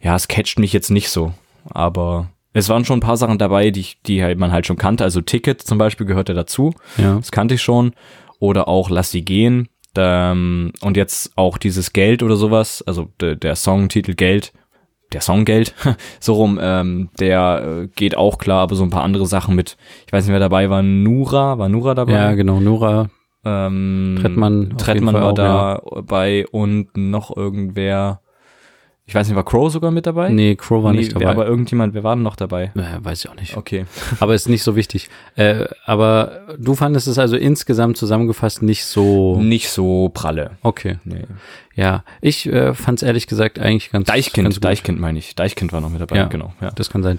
ja, 0.00 0.14
es 0.14 0.28
catcht 0.28 0.60
mich 0.60 0.72
jetzt 0.72 0.90
nicht 0.90 1.08
so, 1.08 1.32
aber 1.70 2.30
es 2.52 2.68
waren 2.68 2.84
schon 2.84 2.98
ein 2.98 3.02
paar 3.02 3.16
Sachen 3.16 3.38
dabei, 3.38 3.70
die, 3.72 3.80
ich, 3.80 4.02
die 4.02 4.22
halt 4.22 4.38
man 4.38 4.52
halt 4.52 4.66
schon 4.66 4.76
kannte, 4.76 5.02
also 5.02 5.20
Ticket 5.20 5.62
zum 5.62 5.78
Beispiel 5.78 6.06
gehörte 6.06 6.32
dazu, 6.34 6.74
Ja. 6.96 7.16
das 7.16 7.32
kannte 7.32 7.54
ich 7.54 7.62
schon, 7.62 7.92
oder 8.38 8.68
auch 8.68 8.88
Lass 8.88 9.10
sie 9.10 9.24
gehen, 9.24 9.68
ähm, 9.96 10.72
und 10.80 10.96
jetzt 10.96 11.32
auch 11.36 11.58
dieses 11.58 11.92
Geld 11.92 12.22
oder 12.22 12.36
sowas, 12.36 12.82
also 12.86 13.08
de, 13.20 13.36
der 13.36 13.56
Songtitel 13.56 14.14
Geld, 14.14 14.52
der 15.12 15.20
Song 15.20 15.44
Geld, 15.44 15.74
so 16.20 16.34
rum, 16.34 16.58
ähm, 16.60 17.10
der 17.18 17.82
äh, 17.82 17.88
geht 17.88 18.16
auch 18.16 18.38
klar, 18.38 18.60
aber 18.60 18.74
so 18.74 18.84
ein 18.84 18.90
paar 18.90 19.02
andere 19.02 19.26
Sachen 19.26 19.54
mit, 19.54 19.76
ich 20.06 20.12
weiß 20.12 20.24
nicht, 20.24 20.32
wer 20.32 20.40
dabei 20.40 20.70
war, 20.70 20.82
Nura, 20.82 21.58
war 21.58 21.68
Nura 21.68 21.94
dabei? 21.94 22.12
Ja, 22.12 22.32
genau, 22.32 22.60
Nura. 22.60 23.10
Ähm, 23.44 24.18
Trettmann 24.20 24.74
Trettmann 24.78 25.14
war 25.14 25.32
auch, 25.32 25.34
dabei 25.34 26.46
und 26.52 26.96
noch 26.96 27.36
irgendwer, 27.36 28.20
ich 29.12 29.14
weiß 29.14 29.28
nicht, 29.28 29.36
war 29.36 29.44
Crow 29.44 29.70
sogar 29.70 29.90
mit 29.90 30.06
dabei? 30.06 30.30
Nee, 30.30 30.56
Crow 30.56 30.82
war 30.82 30.92
Nee, 30.92 31.00
nicht 31.00 31.14
dabei. 31.14 31.26
aber 31.28 31.46
irgendjemand, 31.46 31.92
wer 31.92 32.02
war 32.02 32.14
denn 32.16 32.22
noch 32.22 32.34
dabei? 32.34 32.72
äh, 32.74 33.04
weiß 33.04 33.22
ich 33.22 33.30
auch 33.30 33.34
nicht. 33.34 33.58
Okay. 33.58 33.84
Aber 34.20 34.34
ist 34.34 34.48
nicht 34.48 34.62
so 34.62 34.74
wichtig. 34.74 35.10
Äh, 35.36 35.66
aber 35.84 36.56
du 36.58 36.74
fandest 36.74 37.08
es 37.08 37.18
also 37.18 37.36
insgesamt 37.36 37.98
zusammengefasst 37.98 38.62
nicht 38.62 38.86
so. 38.86 39.38
Nicht 39.38 39.68
so 39.68 40.08
pralle. 40.08 40.52
Okay. 40.62 40.96
Nee. 41.04 41.24
Ja, 41.74 42.04
ich 42.22 42.46
äh, 42.50 42.72
fand 42.72 43.00
es 43.00 43.02
ehrlich 43.02 43.26
gesagt 43.26 43.58
eigentlich 43.58 43.90
ganz 43.90 44.06
ganz 44.06 44.16
Deichkind, 44.16 44.48
gut. 44.54 44.64
Deichkind 44.64 44.98
meine 44.98 45.18
ich. 45.18 45.34
Deichkind 45.34 45.74
war 45.74 45.82
noch 45.82 45.90
mit 45.90 46.00
dabei, 46.00 46.16
Ja. 46.16 46.24
genau. 46.28 46.54
Ja. 46.62 46.70
Das 46.70 46.88
kann 46.88 47.02
sein. 47.02 47.18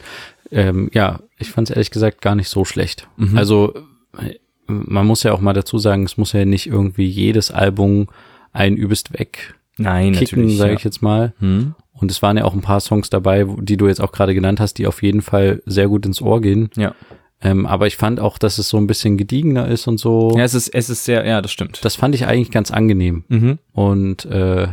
Ähm, 0.50 0.90
ja, 0.94 1.20
ich 1.38 1.52
fand 1.52 1.70
es 1.70 1.76
ehrlich 1.76 1.92
gesagt 1.92 2.22
gar 2.24 2.34
nicht 2.34 2.50
so 2.50 2.66
schlecht. 2.66 3.08
Mhm. 3.18 3.38
Also 3.38 3.76
äh, 4.18 4.34
man 4.66 5.06
muss 5.06 5.22
ja 5.22 5.32
auch 5.34 5.42
mal 5.42 5.54
dazu 5.54 5.78
sagen, 5.78 6.06
es 6.06 6.18
muss 6.18 6.34
ja 6.34 6.44
nicht 6.44 6.66
irgendwie 6.66 7.06
jedes 7.06 7.52
Album 7.52 8.08
ein 8.52 8.76
übelst 8.78 9.14
weg 9.14 9.54
Nein, 9.78 10.14
kicken, 10.14 10.40
natürlich. 10.40 10.58
sage 10.58 10.72
ja. 10.72 10.78
ich 10.78 10.84
jetzt 10.84 11.02
mal. 11.02 11.34
Hm? 11.40 11.76
Und 11.94 12.12
es 12.12 12.22
waren 12.22 12.38
ja 12.38 12.44
auch 12.44 12.54
ein 12.54 12.62
paar 12.62 12.80
Songs 12.80 13.10
dabei, 13.10 13.46
die 13.60 13.78
du 13.78 13.88
jetzt 13.88 14.02
auch 14.02 14.12
gerade 14.12 14.34
genannt 14.34 14.60
hast, 14.60 14.76
die 14.76 14.88
auf 14.88 15.04
jeden 15.04 15.22
Fall 15.22 15.62
sehr 15.66 15.88
gut 15.88 16.06
ins 16.06 16.22
Ohr 16.22 16.42
gehen. 16.42 16.70
Ja. 16.76 16.96
Ähm, 17.42 17.66
aber 17.66 17.88
ich 17.88 17.98
fand 17.98 18.20
auch, 18.20 18.38
dass 18.38 18.58
es 18.58 18.70
so 18.70 18.78
ein 18.78 18.88
bisschen 18.88 19.18
gediegener 19.18 19.68
ist 19.68 19.88
und 19.88 20.00
so. 20.00 20.34
Ja, 20.38 20.44
es 20.44 20.54
ist, 20.54 20.70
es 20.70 20.90
ist 20.90 21.04
sehr, 21.04 21.26
ja, 21.26 21.42
das 21.42 21.52
stimmt. 21.52 21.84
Das 21.84 21.96
fand 21.96 22.16
ich 22.16 22.26
eigentlich 22.26 22.52
ganz 22.52 22.72
angenehm. 22.72 23.26
mhm. 23.28 23.60
Und 23.74 24.26
äh, 24.26 24.68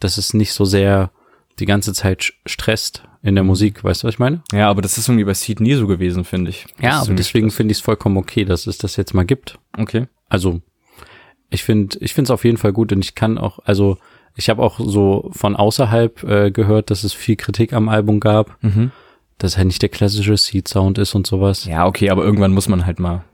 dass 0.00 0.16
es 0.16 0.32
nicht 0.32 0.52
so 0.52 0.64
sehr 0.64 1.10
die 1.58 1.66
ganze 1.66 1.92
Zeit 1.92 2.32
stresst 2.46 3.02
in 3.22 3.34
der 3.34 3.44
Musik. 3.44 3.82
Weißt 3.84 4.02
du, 4.02 4.06
was 4.06 4.14
ich 4.14 4.18
meine? 4.18 4.42
Ja, 4.52 4.70
aber 4.70 4.80
das 4.80 4.96
ist 4.96 5.08
irgendwie 5.08 5.24
bei 5.24 5.34
Seed 5.34 5.60
nie 5.60 5.74
so 5.74 5.86
gewesen, 5.86 6.24
finde 6.24 6.50
ich. 6.50 6.66
Das 6.76 6.84
Ja, 6.84 7.00
aber 7.00 7.14
deswegen 7.14 7.50
finde 7.50 7.72
ich 7.72 7.78
es 7.78 7.82
vollkommen 7.82 8.16
okay, 8.16 8.44
dass 8.44 8.66
es 8.66 8.78
das 8.78 8.96
jetzt 8.96 9.12
mal 9.12 9.24
gibt. 9.24 9.58
Okay. 9.76 10.06
Also 10.28 10.60
ich 11.50 11.64
finde, 11.64 11.98
ich 12.00 12.14
finde 12.14 12.28
es 12.28 12.30
auf 12.30 12.44
jeden 12.44 12.58
Fall 12.58 12.72
gut 12.72 12.92
und 12.92 13.04
ich 13.04 13.14
kann 13.14 13.38
auch, 13.38 13.58
also 13.64 13.98
ich 14.38 14.48
habe 14.48 14.62
auch 14.62 14.78
so 14.80 15.28
von 15.32 15.56
außerhalb 15.56 16.22
äh, 16.24 16.50
gehört, 16.50 16.90
dass 16.90 17.04
es 17.04 17.12
viel 17.12 17.36
Kritik 17.36 17.72
am 17.74 17.88
Album 17.88 18.20
gab, 18.20 18.56
Mhm. 18.62 18.92
dass 19.36 19.56
halt 19.58 19.66
nicht 19.66 19.82
der 19.82 19.88
klassische 19.90 20.36
Seed-Sound 20.36 20.96
ist 20.98 21.14
und 21.14 21.26
sowas. 21.26 21.64
Ja, 21.66 21.86
okay, 21.86 22.08
aber 22.10 22.24
irgendwann 22.24 22.54
muss 22.54 22.68
man 22.68 22.86
halt 22.86 22.98
mal. 23.00 23.24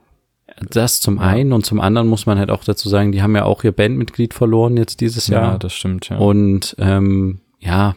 Das 0.71 1.01
zum 1.01 1.19
einen 1.19 1.51
und 1.53 1.65
zum 1.65 1.79
anderen 1.81 2.07
muss 2.07 2.25
man 2.25 2.37
halt 2.39 2.49
auch 2.49 2.63
dazu 2.63 2.87
sagen, 2.89 3.11
die 3.11 3.21
haben 3.21 3.35
ja 3.35 3.43
auch 3.43 3.63
ihr 3.63 3.71
Bandmitglied 3.71 4.33
verloren 4.33 4.77
jetzt 4.77 5.01
dieses 5.01 5.27
Ja, 5.27 5.41
Jahr. 5.41 5.59
das 5.59 5.73
stimmt, 5.73 6.09
ja. 6.09 6.17
Und 6.17 6.75
ähm, 6.79 7.39
ja, 7.59 7.95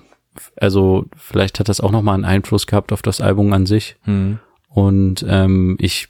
also 0.57 1.05
vielleicht 1.17 1.61
hat 1.61 1.69
das 1.69 1.81
auch 1.81 1.91
nochmal 1.93 2.15
einen 2.15 2.25
Einfluss 2.25 2.67
gehabt 2.67 2.93
auf 2.93 3.03
das 3.03 3.21
Album 3.21 3.53
an 3.53 3.67
sich. 3.67 3.97
Hm. 4.05 4.39
Und 4.79 5.27
ähm, 5.29 5.77
ich, 5.81 6.07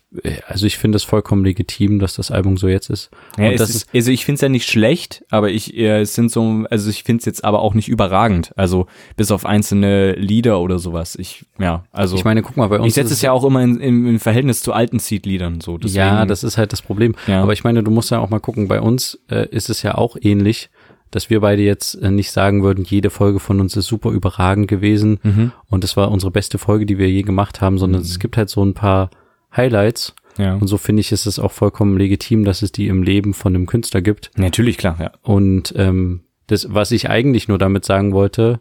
also 0.47 0.67
ich 0.67 0.77
finde 0.77 0.97
es 0.97 1.03
vollkommen 1.03 1.43
legitim, 1.43 2.01
dass 2.01 2.17
das 2.17 2.31
Album 2.31 2.59
so 2.59 2.69
jetzt 2.69 2.91
ist. 2.91 3.09
Ja, 3.39 3.51
das 3.53 3.71
ist, 3.71 3.89
also 3.95 4.11
ich 4.11 4.27
finde 4.27 4.35
es 4.35 4.41
ja 4.43 4.51
nicht 4.51 4.69
schlecht, 4.69 5.25
aber 5.31 5.49
ich, 5.49 5.75
äh, 5.75 6.03
es 6.03 6.13
sind 6.13 6.31
so, 6.31 6.67
also 6.69 6.91
ich 6.91 7.03
finde 7.03 7.21
es 7.21 7.25
jetzt 7.25 7.45
aber 7.45 7.61
auch 7.63 7.73
nicht 7.73 7.89
überragend. 7.89 8.53
Also 8.57 8.87
bis 9.17 9.31
auf 9.31 9.47
einzelne 9.47 10.13
Lieder 10.13 10.61
oder 10.61 10.79
sowas. 10.79 11.17
Ich, 11.17 11.47
ja, 11.59 11.85
also 11.93 12.15
ich 12.17 12.25
meine, 12.25 12.43
guck 12.43 12.59
mal, 12.59 12.69
bei 12.69 12.79
uns 12.79 12.89
ich 12.89 12.95
setze 12.95 13.07
ist 13.07 13.13
es 13.13 13.23
ja 13.23 13.33
auch 13.33 13.43
immer 13.43 13.63
in, 13.63 13.81
im, 13.81 14.07
im 14.07 14.21
Verhältnis 14.21 14.61
zu 14.61 14.75
alten 14.75 14.99
Seed-Liedern 14.99 15.63
so. 15.63 15.79
Deswegen, 15.79 16.01
ja, 16.01 16.27
das 16.27 16.45
ist 16.45 16.59
halt 16.59 16.75
das 16.75 16.83
Problem. 16.83 17.15
Ja. 17.27 17.43
Aber 17.43 17.55
ich 17.55 17.65
meine, 17.65 17.83
du 17.83 17.91
musst 17.91 18.11
ja 18.11 18.19
auch 18.19 18.29
mal 18.29 18.39
gucken, 18.39 18.69
bei 18.69 18.83
uns 18.83 19.19
äh, 19.31 19.49
ist 19.49 19.71
es 19.71 19.83
ja 19.83 19.95
auch 19.95 20.19
ähnlich, 20.21 20.69
dass 21.11 21.31
wir 21.31 21.41
beide 21.41 21.63
jetzt 21.63 21.95
äh, 21.95 22.11
nicht 22.11 22.31
sagen 22.31 22.63
würden, 22.63 22.85
jede 22.85 23.11
Folge 23.11 23.39
von 23.39 23.61
uns 23.61 23.77
ist 23.77 23.87
super 23.87 24.11
überragend 24.11 24.69
gewesen 24.69 25.19
Mhm. 25.23 25.53
und 25.69 25.85
das 25.85 25.97
war 25.97 26.11
unsere 26.11 26.31
beste 26.31 26.59
Folge, 26.59 26.87
die 26.87 26.99
wir 26.99 27.11
je 27.11 27.23
gemacht 27.23 27.61
haben, 27.61 27.79
sondern 27.79 28.03
es 28.03 28.19
gibt 28.19 28.37
halt 28.37 28.49
so 28.51 28.65
ein 28.65 28.75
paar 28.75 29.11
Highlights 29.57 30.15
ja. 30.37 30.55
und 30.55 30.69
so 30.69 30.77
finde 30.79 31.01
ich, 31.01 31.13
ist 31.13 31.27
es 31.27 31.39
auch 31.39 31.53
vollkommen 31.53 31.97
legitim, 31.97 32.45
dass 32.45 32.63
es 32.63 32.73
die 32.73 32.89
im 32.89 33.03
Leben 33.03 33.35
von 33.35 33.55
einem 33.55 33.67
Künstler 33.67 34.03
gibt. 34.03 34.31
Natürlich, 34.37 34.77
klar, 34.79 34.97
ja. 35.01 35.13
Und 35.23 35.73
ähm, 35.77 36.21
das, 36.47 36.73
was 36.73 36.91
ich 36.93 37.09
eigentlich 37.11 37.49
nur 37.49 37.59
damit 37.59 37.85
sagen 37.85 38.13
wollte, 38.13 38.61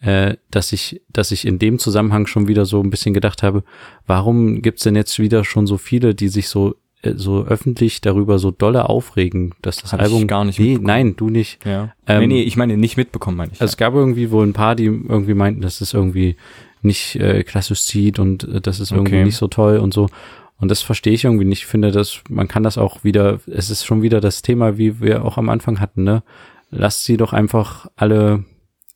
äh, 0.00 0.36
dass 0.50 0.72
ich, 0.72 1.02
dass 1.12 1.32
ich 1.32 1.44
in 1.44 1.58
dem 1.58 1.78
Zusammenhang 1.78 2.26
schon 2.26 2.46
wieder 2.46 2.64
so 2.66 2.80
ein 2.80 2.90
bisschen 2.90 3.14
gedacht 3.14 3.42
habe, 3.42 3.64
warum 4.06 4.62
gibt's 4.62 4.84
denn 4.84 4.94
jetzt 4.94 5.18
wieder 5.18 5.44
schon 5.44 5.66
so 5.66 5.76
viele, 5.76 6.14
die 6.14 6.28
sich 6.28 6.48
so 6.48 6.76
so 7.14 7.44
öffentlich 7.44 8.00
darüber 8.00 8.38
so 8.38 8.50
dolle 8.50 8.88
aufregen, 8.88 9.54
dass 9.62 9.76
das 9.76 9.92
Hab 9.92 10.00
Album 10.00 10.26
gar 10.26 10.44
nicht 10.44 10.58
nee, 10.58 10.78
nein, 10.80 11.14
du 11.16 11.30
nicht. 11.30 11.64
ja. 11.64 11.92
Ähm, 12.06 12.20
nee, 12.20 12.26
nee, 12.26 12.42
ich 12.42 12.56
meine 12.56 12.76
nicht 12.76 12.96
mitbekommen, 12.96 13.36
meine 13.36 13.52
ich. 13.52 13.60
Also 13.60 13.70
es 13.72 13.76
gab 13.76 13.94
irgendwie 13.94 14.30
wohl 14.30 14.46
ein 14.46 14.52
paar, 14.52 14.74
die 14.74 14.86
irgendwie 14.86 15.34
meinten, 15.34 15.60
dass 15.60 15.80
es 15.80 15.94
irgendwie 15.94 16.36
nicht 16.82 17.16
äh, 17.16 17.42
klassisch 17.44 17.82
zieht 17.82 18.18
und 18.18 18.44
äh, 18.44 18.60
das 18.60 18.80
ist 18.80 18.90
irgendwie 18.92 19.14
Okay. 19.16 19.24
nicht 19.24 19.36
so 19.36 19.46
toll 19.48 19.78
und 19.78 19.94
so. 19.94 20.08
Und 20.60 20.70
das 20.72 20.82
verstehe 20.82 21.12
ich 21.12 21.24
irgendwie 21.24 21.44
nicht. 21.44 21.60
Ich 21.60 21.66
finde, 21.66 21.92
dass 21.92 22.20
man 22.28 22.48
kann 22.48 22.64
das 22.64 22.78
auch 22.78 23.04
wieder, 23.04 23.38
es 23.46 23.70
ist 23.70 23.84
schon 23.84 24.02
wieder 24.02 24.20
das 24.20 24.42
Thema, 24.42 24.76
wie 24.76 25.00
wir 25.00 25.24
auch 25.24 25.38
am 25.38 25.48
Anfang 25.50 25.78
hatten, 25.80 26.02
ne? 26.02 26.22
Lasst 26.70 27.04
sie 27.04 27.16
doch 27.16 27.32
einfach 27.32 27.86
alle 27.96 28.44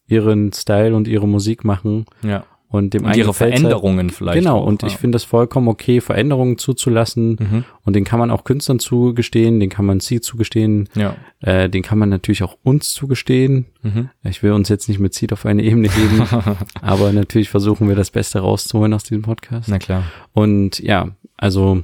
ihren 0.09 0.53
Style 0.53 0.95
und 0.95 1.07
ihre 1.09 1.27
Musik 1.29 1.65
machen 1.65 2.05
ja. 2.23 2.45
Und 2.73 2.95
dem 2.95 3.05
Und 3.05 3.15
ihre 3.17 3.29
halt- 3.29 3.37
Veränderungen 3.37 4.11
vielleicht. 4.11 4.39
Genau, 4.39 4.59
auch, 4.61 4.67
und 4.67 4.83
ja. 4.83 4.89
ich 4.89 4.97
finde 4.97 5.17
das 5.17 5.25
vollkommen 5.25 5.69
okay, 5.69 6.01
Veränderungen 6.01 6.57
zuzulassen. 6.59 7.37
Mhm. 7.39 7.65
Und 7.85 7.95
den 7.95 8.05
kann 8.05 8.19
man 8.19 8.31
auch 8.31 8.45
Künstlern 8.45 8.79
zugestehen, 8.79 9.61
den 9.61 9.69
kann 9.71 9.85
man 9.85 10.01
sie 10.01 10.21
zugestehen, 10.21 10.89
Ja. 10.95 11.15
äh, 11.41 11.69
den 11.69 11.83
kann 11.83 11.99
man 11.99 12.09
natürlich 12.09 12.43
auch 12.43 12.57
uns 12.63 12.91
zugestehen. 12.95 13.67
Mhm. 13.83 14.09
Ich 14.25 14.43
will 14.43 14.53
uns 14.53 14.69
jetzt 14.71 14.89
nicht 14.89 14.99
mit 15.01 15.13
Seed 15.15 15.33
auf 15.33 15.45
eine 15.47 15.63
Ebene 15.63 15.89
heben, 15.91 16.23
aber 16.81 17.13
natürlich 17.13 17.51
versuchen 17.51 17.89
wir 17.89 17.95
das 17.95 18.11
Beste 18.11 18.39
rauszuholen 18.41 18.95
aus 18.95 19.05
diesem 19.05 19.23
Podcast. 19.23 19.69
Na 19.69 19.79
klar. 19.79 20.05
Und 20.33 20.79
ja, 20.79 21.11
also 21.37 21.83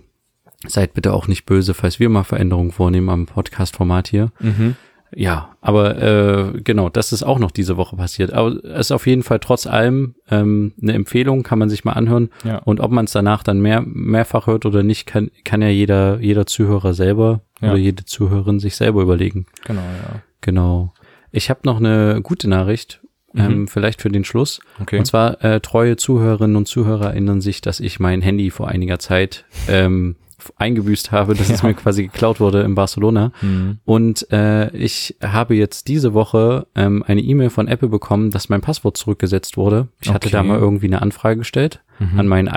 seid 0.67 0.95
bitte 0.95 1.13
auch 1.13 1.29
nicht 1.29 1.45
böse, 1.47 1.75
falls 1.75 2.01
wir 2.01 2.09
mal 2.09 2.25
Veränderungen 2.25 2.73
vornehmen 2.73 3.11
am 3.11 3.27
Podcast-Format 3.27 4.09
hier. 4.09 4.33
Mhm. 4.41 4.75
Ja, 5.15 5.57
aber 5.61 6.01
äh, 6.03 6.61
genau, 6.63 6.89
das 6.89 7.13
ist 7.13 7.23
auch 7.23 7.39
noch 7.39 7.51
diese 7.51 7.77
Woche 7.77 7.97
passiert. 7.97 8.33
Aber 8.33 8.63
es 8.65 8.87
ist 8.87 8.93
auf 8.93 9.07
jeden 9.07 9.23
Fall 9.23 9.39
trotz 9.39 9.67
allem 9.67 10.15
ähm, 10.31 10.75
eine 10.83 10.93
Empfehlung, 10.93 11.43
kann 11.43 11.59
man 11.59 11.71
sich 11.71 11.85
mal 11.85 11.93
anhören. 11.93 12.29
Ja. 12.45 12.59
Und 12.59 12.81
ob 12.81 12.91
man 12.91 13.07
es 13.07 13.13
danach 13.13 13.43
dann 13.43 13.61
mehr 13.61 13.83
mehrfach 13.85 14.47
hört 14.47 14.67
oder 14.67 14.83
nicht, 14.83 15.07
kann 15.07 15.31
kann 15.45 15.63
ja 15.63 15.69
jeder 15.69 16.19
jeder 16.21 16.47
Zuhörer 16.47 16.93
selber 16.95 17.41
Ja. 17.61 17.71
oder 17.71 17.79
jede 17.79 18.05
Zuhörerin 18.05 18.61
sich 18.61 18.77
selber 18.77 19.03
überlegen. 19.03 19.47
Genau, 19.65 19.81
ja. 19.81 20.23
Genau. 20.43 20.93
Ich 21.33 21.51
habe 21.51 21.61
noch 21.65 21.79
eine 21.79 22.21
gute 22.23 22.49
Nachricht, 22.49 23.01
ähm, 23.35 23.69
vielleicht 23.69 24.01
für 24.01 24.09
den 24.11 24.25
Schluss. 24.25 24.61
Okay. 24.81 24.99
Und 24.99 25.05
zwar 25.05 25.43
äh, 25.45 25.61
treue 25.61 25.97
Zuhörerinnen 25.97 26.57
und 26.57 26.67
Zuhörer 26.67 27.09
erinnern 27.09 27.41
sich, 27.41 27.61
dass 27.61 27.81
ich 27.81 28.01
mein 28.01 28.23
Handy 28.23 28.51
vor 28.51 28.69
einiger 28.69 28.99
Zeit 28.99 29.45
ähm, 29.69 30.17
eingebüßt 30.57 31.13
habe, 31.13 31.35
dass 31.35 31.51
es 31.51 31.63
Ja. 31.63 31.69
mir 31.69 31.75
quasi 31.75 32.05
geklaut 32.05 32.41
wurde 32.41 32.63
in 32.63 32.75
Barcelona. 32.75 33.33
Mhm. 33.43 33.79
Und 33.85 34.31
äh, 34.33 34.75
ich 34.77 35.17
habe 35.23 35.55
jetzt 35.57 35.89
diese 35.89 36.15
Woche 36.15 36.67
ähm, 36.75 37.03
eine 37.07 37.21
E-Mail 37.21 37.51
von 37.51 37.69
Apple 37.69 37.89
bekommen, 37.89 38.31
dass 38.31 38.49
mein 38.49 38.61
Passwort 38.61 38.97
zurückgesetzt 38.97 39.57
wurde. 39.57 39.89
Ich 40.01 40.09
hatte 40.11 40.29
Okay. 40.29 40.37
da 40.37 40.43
mal 40.43 40.59
irgendwie 40.59 40.87
eine 40.87 41.03
Anfrage 41.03 41.39
gestellt 41.39 41.81
Mhm. 42.01 42.21
an 42.21 42.29
meinen 42.29 42.49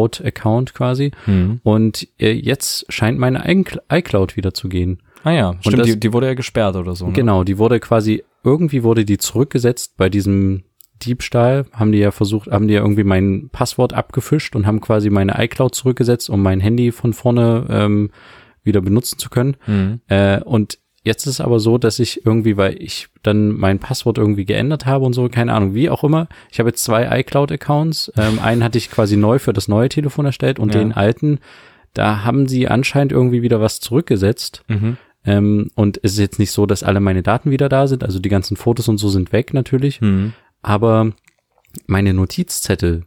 iCloud-Account 0.00 0.74
quasi. 0.74 1.12
Mhm. 1.26 1.60
Und 1.62 2.08
äh, 2.18 2.32
jetzt 2.32 2.86
scheint 2.92 3.18
meine 3.18 3.46
iCl- 3.46 3.80
iCloud 3.90 4.36
wieder 4.36 4.52
zu 4.54 4.68
gehen. 4.68 4.98
Ah 5.24 5.32
ja, 5.32 5.54
stimmt, 5.60 5.78
das- 5.78 5.86
die, 5.86 6.00
die 6.00 6.12
wurde 6.12 6.26
ja 6.28 6.34
gesperrt 6.34 6.76
oder 6.76 6.94
so. 6.94 7.06
Ne? 7.08 7.12
Genau, 7.12 7.44
die 7.44 7.58
wurde 7.58 7.80
quasi, 7.80 8.24
irgendwie 8.44 8.82
wurde 8.82 9.04
die 9.04 9.18
zurückgesetzt 9.18 9.96
bei 9.96 10.08
diesem 10.08 10.62
Diebstahl, 11.00 11.66
haben 11.72 11.92
die 11.92 11.98
ja 11.98 12.10
versucht, 12.10 12.50
haben 12.50 12.68
die 12.68 12.74
ja 12.74 12.80
irgendwie 12.80 13.04
mein 13.04 13.48
Passwort 13.50 13.92
abgefischt 13.92 14.54
und 14.56 14.66
haben 14.66 14.80
quasi 14.80 15.10
meine 15.10 15.42
iCloud 15.42 15.74
zurückgesetzt, 15.74 16.30
um 16.30 16.42
mein 16.42 16.60
Handy 16.60 16.92
von 16.92 17.12
vorne 17.12 17.66
ähm, 17.68 18.10
wieder 18.62 18.80
benutzen 18.80 19.18
zu 19.18 19.30
können. 19.30 19.56
Mhm. 19.66 20.00
Äh, 20.08 20.40
und 20.42 20.78
jetzt 21.02 21.24
ist 21.26 21.34
es 21.34 21.40
aber 21.40 21.60
so, 21.60 21.78
dass 21.78 21.98
ich 21.98 22.24
irgendwie, 22.26 22.56
weil 22.56 22.80
ich 22.80 23.08
dann 23.22 23.52
mein 23.52 23.78
Passwort 23.78 24.18
irgendwie 24.18 24.44
geändert 24.44 24.86
habe 24.86 25.04
und 25.04 25.14
so, 25.14 25.28
keine 25.28 25.52
Ahnung, 25.54 25.74
wie 25.74 25.88
auch 25.90 26.04
immer. 26.04 26.28
Ich 26.50 26.58
habe 26.58 26.68
jetzt 26.68 26.84
zwei 26.84 27.20
iCloud-Accounts. 27.20 28.12
Ähm, 28.16 28.38
einen 28.42 28.62
hatte 28.62 28.78
ich 28.78 28.90
quasi 28.90 29.16
neu 29.16 29.38
für 29.38 29.52
das 29.52 29.66
neue 29.68 29.88
Telefon 29.88 30.26
erstellt 30.26 30.58
und 30.58 30.74
Ja. 30.74 30.80
den 30.80 30.92
alten, 30.92 31.38
da 31.94 32.24
haben 32.24 32.46
sie 32.46 32.68
anscheinend 32.68 33.12
irgendwie 33.12 33.42
wieder 33.42 33.60
was 33.60 33.80
zurückgesetzt. 33.80 34.62
Mhm. 34.68 34.96
Ähm, 35.24 35.70
und 35.74 35.98
es 36.02 36.12
ist 36.12 36.18
jetzt 36.18 36.38
nicht 36.38 36.50
so, 36.50 36.64
dass 36.66 36.82
alle 36.82 37.00
meine 37.00 37.22
Daten 37.22 37.50
wieder 37.50 37.68
da 37.68 37.86
sind. 37.86 38.04
Also 38.04 38.18
die 38.20 38.28
ganzen 38.28 38.56
Fotos 38.56 38.88
und 38.88 38.96
so 38.98 39.08
sind 39.08 39.32
weg 39.32 39.52
natürlich. 39.52 40.00
Mhm. 40.00 40.32
Aber 40.62 41.12
meine 41.86 42.12
Notizzettel, 42.14 43.04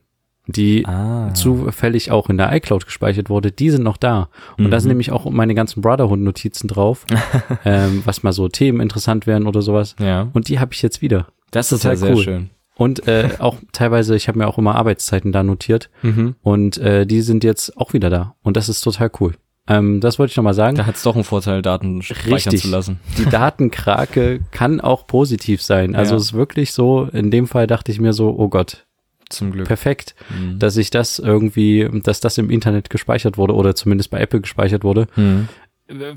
die 0.47 0.85
Ah. 0.85 1.33
zufällig 1.33 2.11
auch 2.11 2.29
in 2.29 2.37
der 2.37 2.51
iCloud 2.53 2.85
gespeichert 2.85 3.29
wurde, 3.29 3.51
die 3.51 3.69
sind 3.69 3.83
noch 3.83 3.97
da. 3.97 4.29
Und 4.57 4.71
da 4.71 4.79
sind 4.79 4.89
nämlich 4.89 5.11
auch 5.11 5.29
meine 5.29 5.55
ganzen 5.55 5.81
Brotherhood-Notizen 5.81 6.67
drauf, 6.67 7.05
ähm, 7.65 8.01
was 8.05 8.23
mal 8.23 8.33
so 8.33 8.49
Themen 8.49 8.79
interessant 8.81 9.25
wären 9.25 9.47
oder 9.47 9.61
sowas. 9.61 9.95
Ja. 9.99 10.29
Und 10.33 10.49
die 10.49 10.59
habe 10.59 10.73
ich 10.73 10.81
jetzt 10.81 11.01
wieder. 11.01 11.27
Das 11.51 11.71
ist 11.71 11.81
total 11.83 11.93
ja 11.93 11.97
sehr 11.97 12.15
cool. 12.15 12.23
schön. 12.23 12.49
Und 12.75 13.07
äh, 13.07 13.29
auch 13.39 13.57
teilweise, 13.71 14.15
ich 14.15 14.27
habe 14.27 14.39
mir 14.39 14.47
auch 14.47 14.57
immer 14.57 14.75
Arbeitszeiten 14.75 15.31
da 15.31 15.43
notiert. 15.43 15.89
Mhm. 16.01 16.35
Und 16.41 16.77
äh, 16.79 17.05
die 17.05 17.21
sind 17.21 17.43
jetzt 17.43 17.77
auch 17.77 17.93
wieder 17.93 18.09
da. 18.09 18.35
Und 18.41 18.57
das 18.57 18.67
ist 18.67 18.81
total 18.81 19.11
cool. 19.19 19.35
Ähm, 19.67 20.01
das 20.01 20.19
wollte 20.19 20.31
ich 20.31 20.37
noch 20.37 20.43
mal 20.43 20.53
sagen. 20.53 20.75
Da 20.75 20.85
hat 20.85 20.95
es 20.95 21.03
doch 21.03 21.15
einen 21.15 21.23
Vorteil, 21.23 21.61
Daten 21.61 22.01
speichern 22.01 22.33
Richtig. 22.33 22.61
zu 22.63 22.67
lassen. 22.69 22.99
die 23.17 23.25
Datenkrake 23.25 24.41
kann 24.51 24.81
auch 24.81 25.07
positiv 25.07 25.61
sein. 25.61 25.95
Also 25.95 26.11
Ja. 26.11 26.17
es 26.17 26.23
ist 26.25 26.33
wirklich 26.33 26.73
so, 26.73 27.07
in 27.13 27.31
dem 27.31 27.47
Fall 27.47 27.65
dachte 27.67 27.91
ich 27.91 27.99
mir 28.01 28.13
so, 28.13 28.35
oh 28.37 28.49
Gott, 28.49 28.85
Zum 29.29 29.51
Glück. 29.51 29.65
Perfekt, 29.67 30.15
Mhm. 30.29 30.59
dass 30.59 30.75
ich 30.77 30.89
das 30.91 31.17
irgendwie, 31.17 31.89
dass 32.03 32.19
das 32.19 32.37
im 32.37 32.49
Internet 32.49 32.89
gespeichert 32.89 33.37
wurde 33.37 33.55
oder 33.55 33.73
zumindest 33.73 34.11
bei 34.11 34.19
Apple 34.19 34.41
gespeichert 34.41 34.83
wurde. 34.83 35.07
Mhm. 35.15 35.47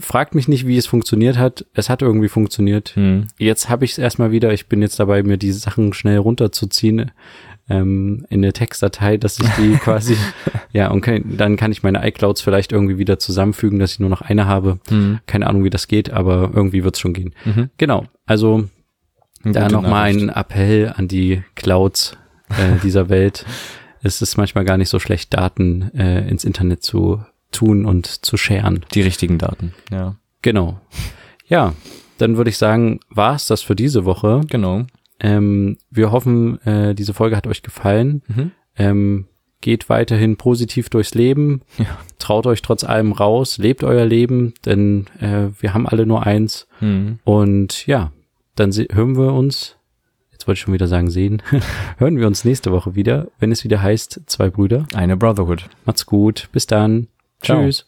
Fragt 0.00 0.34
mich 0.34 0.48
nicht, 0.48 0.66
wie 0.66 0.76
es 0.76 0.86
funktioniert 0.86 1.38
hat. 1.38 1.66
Es 1.74 1.88
hat 1.88 2.02
irgendwie 2.02 2.28
funktioniert. 2.28 2.92
Mhm. 2.96 3.26
Jetzt 3.38 3.68
habe 3.68 3.84
ich 3.84 3.92
es 3.92 3.98
erstmal 3.98 4.30
wieder. 4.32 4.52
Ich 4.52 4.66
bin 4.68 4.82
jetzt 4.82 4.98
dabei, 5.00 5.22
mir 5.22 5.38
die 5.38 5.52
Sachen 5.52 5.92
schnell 5.92 6.18
runterzuziehen 6.18 7.10
ähm, 7.68 8.26
in 8.30 8.44
eine 8.44 8.52
Textdatei, 8.52 9.16
dass 9.16 9.38
ich 9.38 9.48
die 9.56 9.76
quasi, 9.82 10.16
ja, 10.72 10.90
und 10.90 11.00
kann, 11.00 11.36
dann 11.36 11.56
kann 11.56 11.72
ich 11.72 11.82
meine 11.82 12.06
iClouds 12.06 12.40
vielleicht 12.40 12.72
irgendwie 12.72 12.98
wieder 12.98 13.18
zusammenfügen, 13.18 13.78
dass 13.78 13.92
ich 13.92 14.00
nur 14.00 14.10
noch 14.10 14.22
eine 14.22 14.46
habe. 14.46 14.78
Mhm. 14.90 15.20
Keine 15.26 15.46
Ahnung, 15.46 15.64
wie 15.64 15.70
das 15.70 15.88
geht, 15.88 16.10
aber 16.10 16.50
irgendwie 16.54 16.84
wird's 16.84 17.00
schon 17.00 17.12
gehen. 17.12 17.34
Mhm. 17.44 17.70
Genau. 17.78 18.06
Also 18.24 18.68
da 19.42 19.68
nochmal 19.68 20.10
ein 20.10 20.28
Appell 20.28 20.92
an 20.96 21.08
die 21.08 21.42
Clouds 21.54 22.16
äh, 22.50 22.78
dieser 22.82 23.08
Welt. 23.08 23.44
Es 24.02 24.22
ist 24.22 24.36
manchmal 24.36 24.64
gar 24.64 24.76
nicht 24.76 24.88
so 24.88 24.98
schlecht, 24.98 25.34
Daten 25.34 25.90
äh, 25.94 26.28
ins 26.28 26.44
Internet 26.44 26.82
zu 26.82 27.24
tun 27.52 27.84
und 27.84 28.06
zu 28.06 28.36
sharen. 28.36 28.84
Die 28.94 29.02
richtigen 29.02 29.38
Daten, 29.38 29.74
ja. 29.90 30.16
Genau. 30.42 30.80
Ja, 31.48 31.74
dann 32.18 32.36
würde 32.36 32.50
ich 32.50 32.58
sagen, 32.58 33.00
war's 33.08 33.46
das 33.46 33.62
für 33.62 33.74
diese 33.74 34.04
Woche. 34.04 34.42
Genau. 34.48 34.84
Ähm, 35.20 35.78
wir 35.90 36.12
hoffen, 36.12 36.60
äh, 36.62 36.94
diese 36.94 37.14
Folge 37.14 37.36
hat 37.36 37.46
euch 37.46 37.62
gefallen. 37.62 38.22
Mhm. 38.28 38.50
Ähm, 38.76 39.26
geht 39.60 39.88
weiterhin 39.88 40.36
positiv 40.36 40.90
durchs 40.90 41.14
Leben. 41.14 41.62
Ja. 41.78 41.98
Traut 42.18 42.46
euch 42.46 42.62
trotz 42.62 42.84
allem 42.84 43.12
raus. 43.12 43.58
Lebt 43.58 43.82
euer 43.82 44.04
Leben, 44.04 44.54
denn 44.64 45.06
äh, 45.20 45.48
wir 45.60 45.74
haben 45.74 45.88
alle 45.88 46.06
nur 46.06 46.26
eins. 46.26 46.68
Mhm. 46.80 47.18
Und 47.24 47.86
ja, 47.86 48.12
dann 48.54 48.70
hören 48.72 49.16
wir 49.16 49.32
uns, 49.32 49.76
jetzt 50.32 50.46
wollte 50.46 50.58
ich 50.58 50.62
schon 50.62 50.74
wieder 50.74 50.88
sagen 50.88 51.10
sehen, 51.10 51.42
hören 51.98 52.18
wir 52.18 52.26
uns 52.26 52.44
nächste 52.44 52.70
Woche 52.70 52.94
wieder, 52.94 53.28
wenn 53.38 53.52
es 53.52 53.64
wieder 53.64 53.82
heißt, 53.82 54.20
zwei 54.26 54.50
Brüder. 54.50 54.86
Eine 54.94 55.16
Brotherhood. 55.16 55.68
Macht's 55.84 56.06
gut, 56.06 56.48
bis 56.52 56.66
dann. 56.66 57.08
Ciao. 57.40 57.64
Tschüss. 57.64 57.86